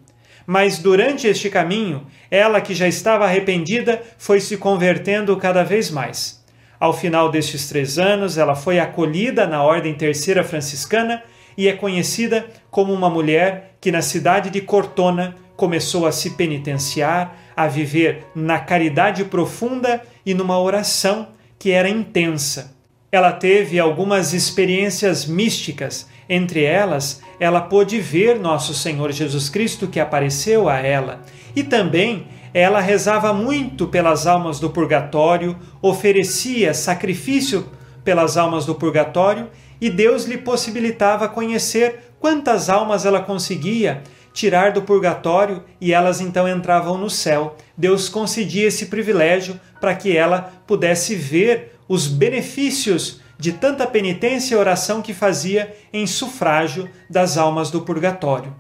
mas 0.45 0.79
durante 0.79 1.29
este 1.29 1.49
caminho, 1.49 2.07
ela 2.31 2.61
que 2.61 2.75
já 2.75 2.87
estava 2.87 3.25
arrependida 3.25 4.03
foi 4.19 4.41
se 4.41 4.57
convertendo 4.57 5.37
cada 5.37 5.63
vez 5.63 5.91
mais. 5.91 6.45
Ao 6.79 6.93
final 6.93 7.31
destes 7.31 7.69
três 7.69 7.99
anos, 7.99 8.39
ela 8.39 8.55
foi 8.55 8.79
acolhida 8.79 9.47
na 9.47 9.63
Ordem 9.63 9.95
Terceira 9.95 10.45
Franciscana 10.45 11.23
e 11.57 11.67
é 11.67 11.73
conhecida 11.73 12.47
como 12.71 12.93
uma 12.93 13.11
mulher 13.11 13.75
que, 13.81 13.91
na 13.91 14.01
cidade 14.01 14.49
de 14.49 14.61
Cortona, 14.61 15.35
começou 15.57 16.07
a 16.07 16.13
se 16.13 16.31
penitenciar, 16.31 17.37
a 17.57 17.67
viver 17.67 18.27
na 18.33 18.61
caridade 18.61 19.25
profunda 19.25 20.01
e 20.25 20.35
numa 20.35 20.61
oração 20.61 21.29
que 21.59 21.73
era 21.73 21.89
intensa. 21.89 22.77
Ela 23.11 23.33
teve 23.33 23.81
algumas 23.81 24.33
experiências 24.33 25.27
místicas 25.27 26.09
entre 26.29 26.63
elas, 26.65 27.23
ela 27.41 27.61
pôde 27.61 27.99
ver 28.01 28.39
nosso 28.39 28.75
Senhor 28.75 29.13
Jesus 29.13 29.49
Cristo 29.49 29.87
que 29.87 30.01
apareceu 30.01 30.69
a 30.69 30.79
ela, 30.79 31.21
e 31.55 31.63
também 31.63 32.27
ela 32.53 32.81
rezava 32.81 33.33
muito 33.33 33.87
pelas 33.87 34.27
almas 34.27 34.59
do 34.59 34.71
purgatório, 34.71 35.57
oferecia 35.81 36.75
sacrifício 36.75 37.67
pelas 38.05 38.37
almas 38.37 38.65
do 38.65 38.75
purgatório 38.75 39.49
e 39.81 39.91
Deus 39.91 40.25
lhe 40.25 40.39
possibilitava 40.39 41.29
conhecer 41.29 42.13
quantas 42.19 42.69
almas 42.69 43.05
ela 43.05 43.21
conseguia 43.21 44.03
tirar 44.33 44.73
do 44.73 44.83
purgatório 44.83 45.63
e 45.81 45.93
elas 45.93 46.21
então 46.21 46.49
entravam 46.49 46.97
no 46.97 47.11
céu. 47.11 47.57
Deus 47.77 48.09
concedia 48.09 48.69
esse 48.69 48.87
privilégio 48.87 49.61
para 49.81 49.95
que 49.95 50.17
ela 50.17 50.53
pudesse 50.67 51.15
ver 51.15 51.79
os 51.89 52.07
benefícios 52.07 53.21
de 53.39 53.53
tanta 53.53 53.87
penitência 53.87 54.55
e 54.55 54.59
oração 54.59 55.01
que 55.01 55.15
fazia 55.15 55.75
em 55.93 56.07
sufrágio 56.07 56.91
das 57.09 57.39
almas 57.39 57.71
do 57.71 57.83
purgatório. 57.83 58.55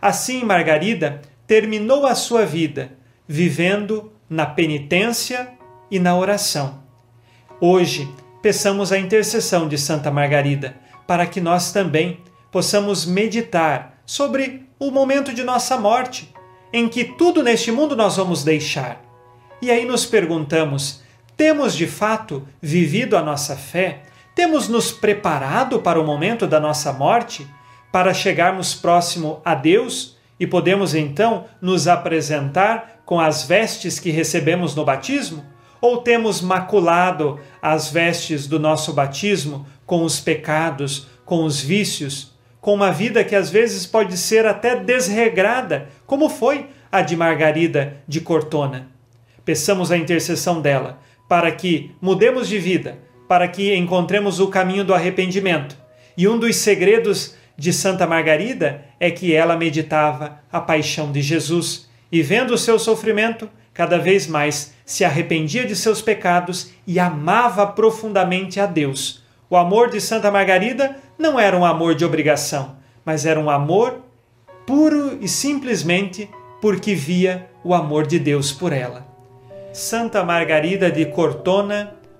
Assim, 0.00 0.44
Margarida 0.44 1.22
terminou 1.46 2.06
a 2.06 2.14
sua 2.14 2.44
vida 2.44 2.92
vivendo 3.26 4.12
na 4.28 4.44
penitência 4.44 5.48
e 5.90 5.98
na 5.98 6.16
oração. 6.16 6.82
Hoje, 7.60 8.08
peçamos 8.42 8.92
a 8.92 8.98
intercessão 8.98 9.66
de 9.66 9.78
Santa 9.78 10.10
Margarida 10.10 10.76
para 11.06 11.26
que 11.26 11.40
nós 11.40 11.72
também 11.72 12.20
possamos 12.52 13.06
meditar 13.06 14.00
sobre 14.04 14.68
o 14.78 14.90
momento 14.90 15.32
de 15.32 15.42
nossa 15.42 15.76
morte, 15.76 16.32
em 16.72 16.88
que 16.88 17.04
tudo 17.04 17.42
neste 17.42 17.72
mundo 17.72 17.96
nós 17.96 18.16
vamos 18.16 18.44
deixar. 18.44 19.02
E 19.60 19.70
aí 19.70 19.84
nos 19.84 20.06
perguntamos: 20.06 21.02
temos 21.36 21.74
de 21.74 21.86
fato 21.86 22.46
vivido 22.60 23.16
a 23.16 23.22
nossa 23.22 23.56
fé? 23.56 24.02
Temos 24.38 24.68
nos 24.68 24.92
preparado 24.92 25.80
para 25.80 26.00
o 26.00 26.06
momento 26.06 26.46
da 26.46 26.60
nossa 26.60 26.92
morte, 26.92 27.44
para 27.90 28.14
chegarmos 28.14 28.72
próximo 28.72 29.42
a 29.44 29.52
Deus 29.52 30.16
e 30.38 30.46
podemos 30.46 30.94
então 30.94 31.46
nos 31.60 31.88
apresentar 31.88 33.02
com 33.04 33.18
as 33.18 33.42
vestes 33.42 33.98
que 33.98 34.12
recebemos 34.12 34.76
no 34.76 34.84
batismo? 34.84 35.44
Ou 35.80 36.02
temos 36.02 36.40
maculado 36.40 37.40
as 37.60 37.90
vestes 37.90 38.46
do 38.46 38.60
nosso 38.60 38.92
batismo 38.92 39.66
com 39.84 40.04
os 40.04 40.20
pecados, 40.20 41.08
com 41.24 41.42
os 41.42 41.60
vícios, 41.60 42.32
com 42.60 42.74
uma 42.74 42.92
vida 42.92 43.24
que 43.24 43.34
às 43.34 43.50
vezes 43.50 43.86
pode 43.86 44.16
ser 44.16 44.46
até 44.46 44.76
desregrada, 44.76 45.88
como 46.06 46.28
foi 46.28 46.70
a 46.92 47.02
de 47.02 47.16
Margarida 47.16 47.96
de 48.06 48.20
Cortona? 48.20 48.86
Peçamos 49.44 49.90
a 49.90 49.96
intercessão 49.96 50.60
dela 50.60 51.00
para 51.28 51.50
que 51.50 51.90
mudemos 52.00 52.46
de 52.46 52.60
vida, 52.60 53.07
para 53.28 53.46
que 53.46 53.76
encontremos 53.76 54.40
o 54.40 54.48
caminho 54.48 54.82
do 54.84 54.94
arrependimento. 54.94 55.76
E 56.16 56.26
um 56.26 56.38
dos 56.38 56.56
segredos 56.56 57.36
de 57.56 57.72
Santa 57.72 58.06
Margarida 58.06 58.84
é 58.98 59.10
que 59.10 59.34
ela 59.34 59.56
meditava 59.56 60.40
a 60.50 60.60
paixão 60.60 61.12
de 61.12 61.20
Jesus 61.20 61.88
e, 62.10 62.22
vendo 62.22 62.54
o 62.54 62.58
seu 62.58 62.78
sofrimento, 62.78 63.48
cada 63.74 63.98
vez 63.98 64.26
mais 64.26 64.74
se 64.84 65.04
arrependia 65.04 65.66
de 65.66 65.76
seus 65.76 66.00
pecados 66.00 66.72
e 66.86 66.98
amava 66.98 67.66
profundamente 67.66 68.58
a 68.58 68.66
Deus. 68.66 69.22
O 69.50 69.56
amor 69.56 69.90
de 69.90 70.00
Santa 70.00 70.30
Margarida 70.30 70.96
não 71.18 71.38
era 71.38 71.56
um 71.56 71.64
amor 71.64 71.94
de 71.94 72.04
obrigação, 72.04 72.76
mas 73.04 73.26
era 73.26 73.38
um 73.38 73.50
amor 73.50 74.00
puro 74.66 75.18
e 75.20 75.28
simplesmente 75.28 76.28
porque 76.60 76.94
via 76.94 77.48
o 77.62 77.74
amor 77.74 78.06
de 78.06 78.18
Deus 78.18 78.52
por 78.52 78.72
ela. 78.72 79.06
Santa 79.72 80.24
Margarida 80.24 80.90
de 80.90 81.06
Cortona, 81.06 81.94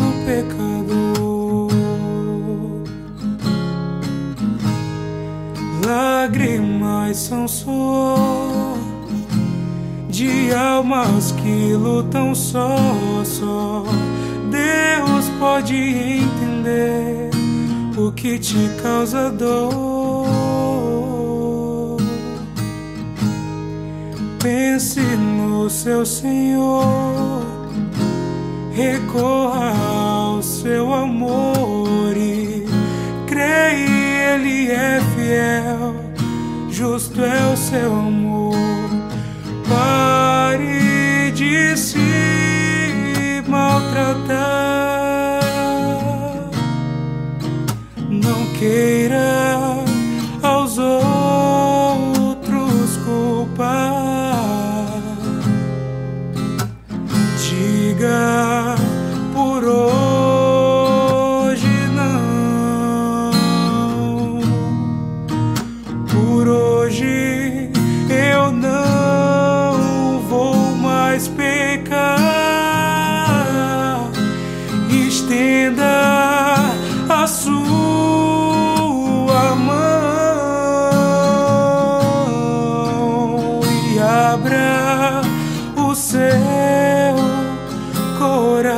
Todo 0.00 0.12
pecador. 0.24 1.70
Lágrimas 5.86 7.16
são 7.16 7.46
suor 7.46 8.78
de 10.08 10.52
almas 10.54 11.32
que 11.32 11.74
lutam 11.74 12.34
só, 12.34 12.76
só. 13.24 13.84
Deus 14.50 15.28
pode 15.38 15.74
entender 15.74 17.30
o 17.96 18.10
que 18.12 18.38
te 18.38 18.70
causa 18.82 19.30
dor. 19.30 20.26
Pense 24.38 25.00
no 25.00 25.68
seu 25.68 26.06
Senhor 26.06 27.49
recorra 28.72 29.72
ao 29.76 30.42
seu 30.42 30.92
amor 30.92 32.16
e 32.16 32.66
creia, 33.26 34.34
Ele 34.34 34.70
é 34.70 35.00
fiel, 35.14 35.94
justo 36.70 37.20
é 37.22 37.52
o 37.52 37.56
seu 37.56 37.92
amor. 37.92 38.54
Pare 39.68 41.30
de 41.32 41.76
se 41.76 43.42
maltratar, 43.46 44.69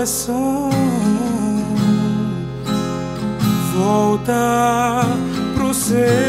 coração. 0.02 0.68
Volta 3.72 5.04
pro 5.54 5.72
seu 5.72 6.21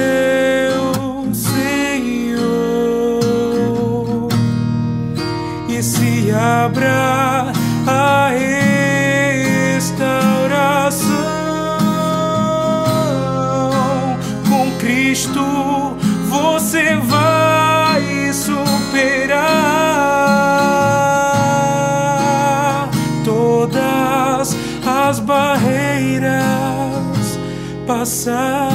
passar 27.86 28.73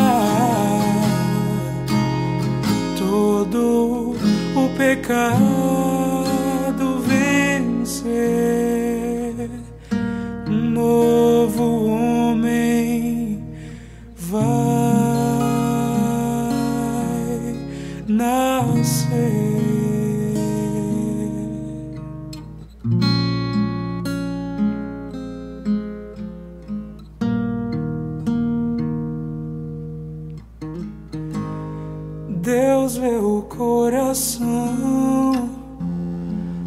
coração, 34.58 35.50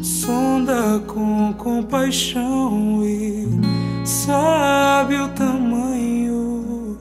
sonda 0.02 1.00
com 1.08 1.54
compaixão 1.54 3.02
e 3.04 3.48
sabe 4.06 5.16
o 5.16 5.30
tamanho 5.30 6.98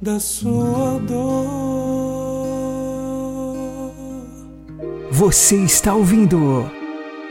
da 0.00 0.18
sua 0.20 0.98
dor. 1.00 1.46
Você 5.10 5.56
está 5.56 5.94
ouvindo 5.94 6.70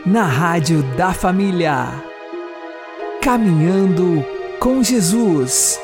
na 0.04 0.24
Rádio 0.24 0.82
da 0.96 1.12
Família. 1.12 2.02
Caminhando 3.22 4.24
com 4.60 4.82
Jesus. 4.82 5.80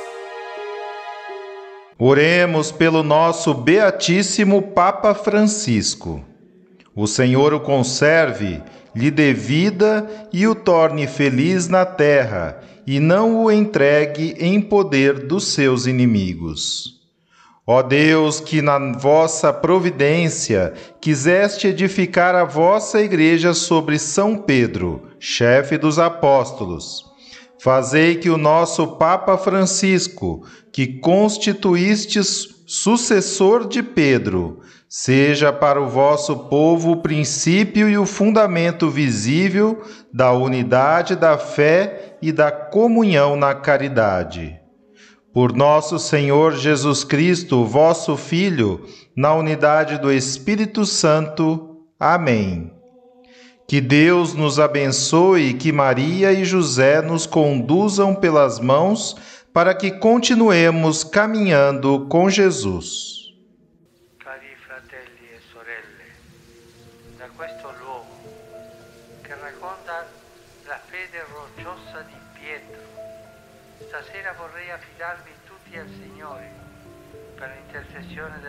Oremos 1.98 2.72
pelo 2.72 3.02
nosso 3.04 3.54
Beatíssimo 3.54 4.60
Papa 4.60 5.14
Francisco. 5.14 6.24
O 6.94 7.06
Senhor 7.06 7.54
o 7.54 7.60
conserve, 7.60 8.62
lhe 8.94 9.10
dê 9.10 9.32
vida 9.32 10.28
e 10.32 10.46
o 10.46 10.54
torne 10.54 11.06
feliz 11.06 11.68
na 11.68 11.86
terra, 11.86 12.60
e 12.86 13.00
não 13.00 13.44
o 13.44 13.50
entregue 13.50 14.34
em 14.38 14.60
poder 14.60 15.26
dos 15.26 15.48
seus 15.48 15.86
inimigos. 15.86 17.00
Ó 17.66 17.80
Deus, 17.80 18.40
que 18.40 18.60
na 18.60 18.78
vossa 18.98 19.52
providência 19.52 20.74
quiseste 21.00 21.68
edificar 21.68 22.34
a 22.34 22.44
vossa 22.44 23.00
igreja 23.00 23.54
sobre 23.54 23.98
São 23.98 24.36
Pedro, 24.36 25.08
chefe 25.20 25.78
dos 25.78 25.98
apóstolos, 25.98 27.04
fazei 27.58 28.16
que 28.16 28.28
o 28.28 28.36
nosso 28.36 28.96
Papa 28.96 29.38
Francisco, 29.38 30.44
que 30.72 30.98
constituístes 30.98 32.48
sucessor 32.66 33.68
de 33.68 33.80
Pedro, 33.82 34.60
seja 34.94 35.50
para 35.50 35.80
o 35.80 35.88
vosso 35.88 36.36
povo 36.50 36.90
o 36.90 36.96
princípio 36.98 37.88
e 37.88 37.96
o 37.96 38.04
fundamento 38.04 38.90
visível 38.90 39.82
da 40.12 40.32
unidade 40.32 41.16
da 41.16 41.38
fé 41.38 42.18
e 42.20 42.30
da 42.30 42.52
comunhão 42.52 43.34
na 43.34 43.54
caridade. 43.54 44.54
Por 45.32 45.54
nosso 45.54 45.98
Senhor 45.98 46.56
Jesus 46.56 47.04
Cristo, 47.04 47.64
vosso 47.64 48.18
Filho, 48.18 48.84
na 49.16 49.32
unidade 49.34 49.98
do 49.98 50.12
Espírito 50.12 50.84
Santo. 50.84 51.86
Amém. 51.98 52.70
Que 53.66 53.80
Deus 53.80 54.34
nos 54.34 54.60
abençoe 54.60 55.48
e 55.48 55.54
que 55.54 55.72
Maria 55.72 56.34
e 56.34 56.44
José 56.44 57.00
nos 57.00 57.24
conduzam 57.24 58.14
pelas 58.14 58.60
mãos 58.60 59.16
para 59.54 59.72
que 59.72 59.90
continuemos 59.90 61.02
caminhando 61.02 62.06
com 62.10 62.28
Jesus. 62.28 63.21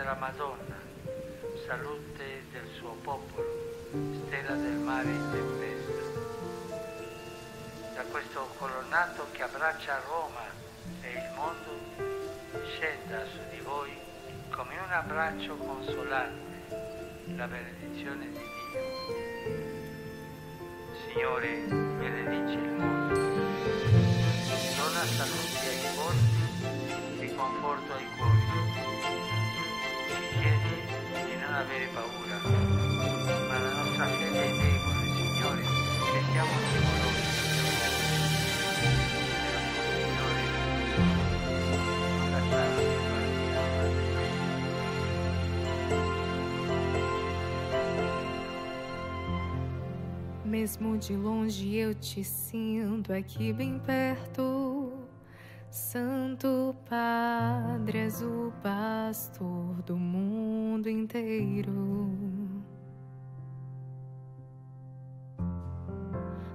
Della 0.04 0.16
Madonna, 0.16 0.76
salute 1.66 2.44
del 2.52 2.68
suo 2.76 2.94
popolo, 3.00 3.88
stella 4.26 4.52
del 4.52 4.76
mare 4.76 5.08
in 5.08 5.30
tempesta. 5.32 6.02
Da 7.94 8.02
questo 8.10 8.46
colonnato 8.58 9.26
che 9.32 9.42
abbraccia 9.44 10.02
Roma 10.06 10.44
e 11.00 11.08
il 11.08 11.30
mondo 11.34 11.80
scenda 12.66 13.24
su 13.24 13.38
di 13.50 13.60
voi 13.60 13.96
come 14.50 14.74
un 14.76 14.92
abbraccio 14.92 15.56
consolante 15.56 16.68
la 17.34 17.46
benedizione 17.46 18.26
di 18.26 18.38
Dio. 18.72 18.82
Signore, 21.08 21.48
benedici 21.66 22.58
il 22.58 22.72
mondo, 22.72 23.14
dona 24.76 25.04
salute 25.16 25.66
ai 25.66 25.80
corpi 25.96 27.22
e 27.24 27.34
conforto 27.34 27.92
ai 27.94 28.06
cuori. 28.18 28.23
Non 31.54 31.62
avere 31.62 31.86
paura, 31.94 32.40
ma 33.48 33.58
la 33.60 33.72
nostra 33.74 34.06
fede 34.06 34.42
è 34.42 34.50
debole, 34.50 35.06
Signore, 35.14 35.62
e 35.62 36.22
siamo 36.32 36.50
timorosi. 36.72 37.22
Mesmo 50.44 50.96
de 50.96 51.16
longe 51.16 51.76
eu 51.76 51.94
te 51.94 52.24
sinto 52.24 53.12
aqui 53.12 53.52
bem 53.52 53.78
perto. 53.78 55.03
Santo 55.74 56.76
Padre, 56.88 57.98
és 57.98 58.22
o 58.22 58.52
pastor 58.62 59.82
do 59.82 59.96
mundo 59.96 60.88
inteiro. 60.88 62.08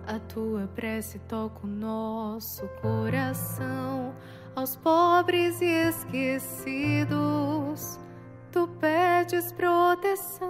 A 0.07 0.17
tua 0.19 0.69
prece 0.73 1.19
toca 1.27 1.67
o 1.67 1.69
nosso 1.69 2.65
coração, 2.81 4.15
aos 4.55 4.77
pobres 4.77 5.59
e 5.59 5.65
esquecidos, 5.89 7.09
tu 8.53 8.69
pedes 8.79 9.51
proteção. 9.51 10.47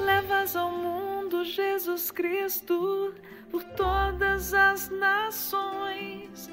Levas 0.00 0.56
ao 0.56 0.70
mundo 0.70 1.03
Jesus 1.44 2.10
Cristo 2.10 3.14
por 3.50 3.62
todas 3.62 4.52
as 4.54 4.88
nações. 4.90 6.50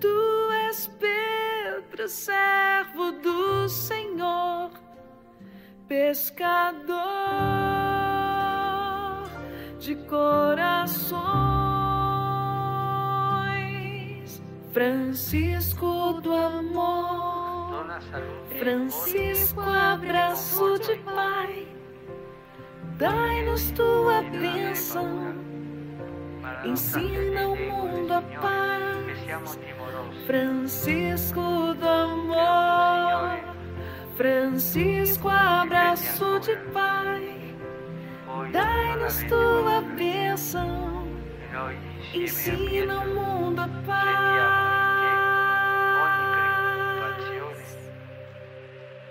Tu 0.00 0.50
és 0.68 0.86
Pedro, 0.98 2.08
servo 2.08 3.12
do 3.12 3.68
Senhor, 3.68 4.70
pescador 5.88 6.94
de 9.78 9.96
corações. 9.96 11.24
Francisco 14.72 16.20
do 16.20 16.34
amor, 16.34 17.86
Francisco, 18.58 19.60
abraço 19.60 20.78
de 20.80 20.96
Pai. 20.98 21.73
Dai-nos 22.98 23.70
tua 23.72 24.22
bênção, 24.22 25.34
ensina 26.64 27.48
o 27.48 27.56
mundo 27.56 28.12
a 28.12 28.22
paz. 28.22 28.94
Francisco 30.26 31.74
do 31.74 31.88
amor, 31.88 33.38
Francisco, 34.16 35.28
abraço 35.28 36.38
de 36.40 36.56
Pai. 36.72 37.56
Dai-nos 38.52 39.22
tua 39.24 39.80
bênção, 39.96 41.08
ensina 42.14 43.00
o 43.00 43.14
mundo 43.14 43.60
a 43.60 43.68
paz. 43.86 44.54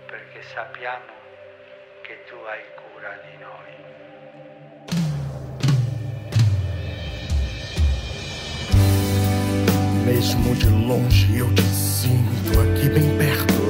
perché 0.07 0.43
sappiamo 0.43 1.22
che 2.13 2.19
tu 2.29 2.35
hai 2.45 2.61
cura 2.81 3.11
di 3.25 3.33
noi. 3.41 3.71
Mesmo 10.05 10.55
de 10.55 10.69
longe 10.69 11.37
eu 11.37 11.51
te 11.55 11.63
sinto 11.63 12.59
aqui 12.59 12.89
bem 12.89 13.17
perto. 13.17 13.63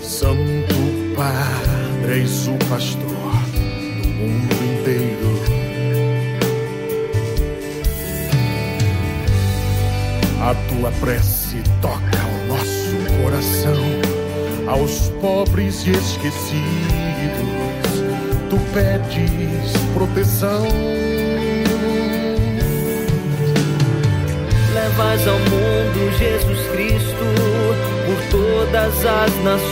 Santo 0.00 0.74
Padre, 1.16 2.20
és 2.22 2.46
o 2.48 2.56
pastor 2.70 3.32
do 3.52 4.08
mundo 4.20 4.54
inteiro. 4.72 5.32
A 10.40 10.54
tua 10.68 10.90
prece 11.00 11.62
toca 11.82 12.24
o 12.26 12.46
nosso 12.46 12.96
coração 13.22 14.14
aos 14.66 15.10
pobres 15.20 15.86
e 15.86 15.90
esquecidos 15.90 17.13
ouvidos, 17.24 18.04
tu 18.50 18.58
pedes 18.72 19.72
proteção. 19.94 20.66
Levas 24.72 25.26
ao 25.28 25.38
mundo 25.38 26.12
Jesus 26.18 26.66
Cristo 26.72 27.24
por 28.06 28.18
todas 28.30 28.94
as 29.06 29.34
nações. 29.44 29.64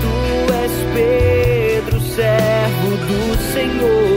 Tu 0.00 0.52
és 0.52 0.72
Pedro, 0.94 2.00
servo 2.00 2.96
do 3.06 3.20
Senhor. 3.52 4.13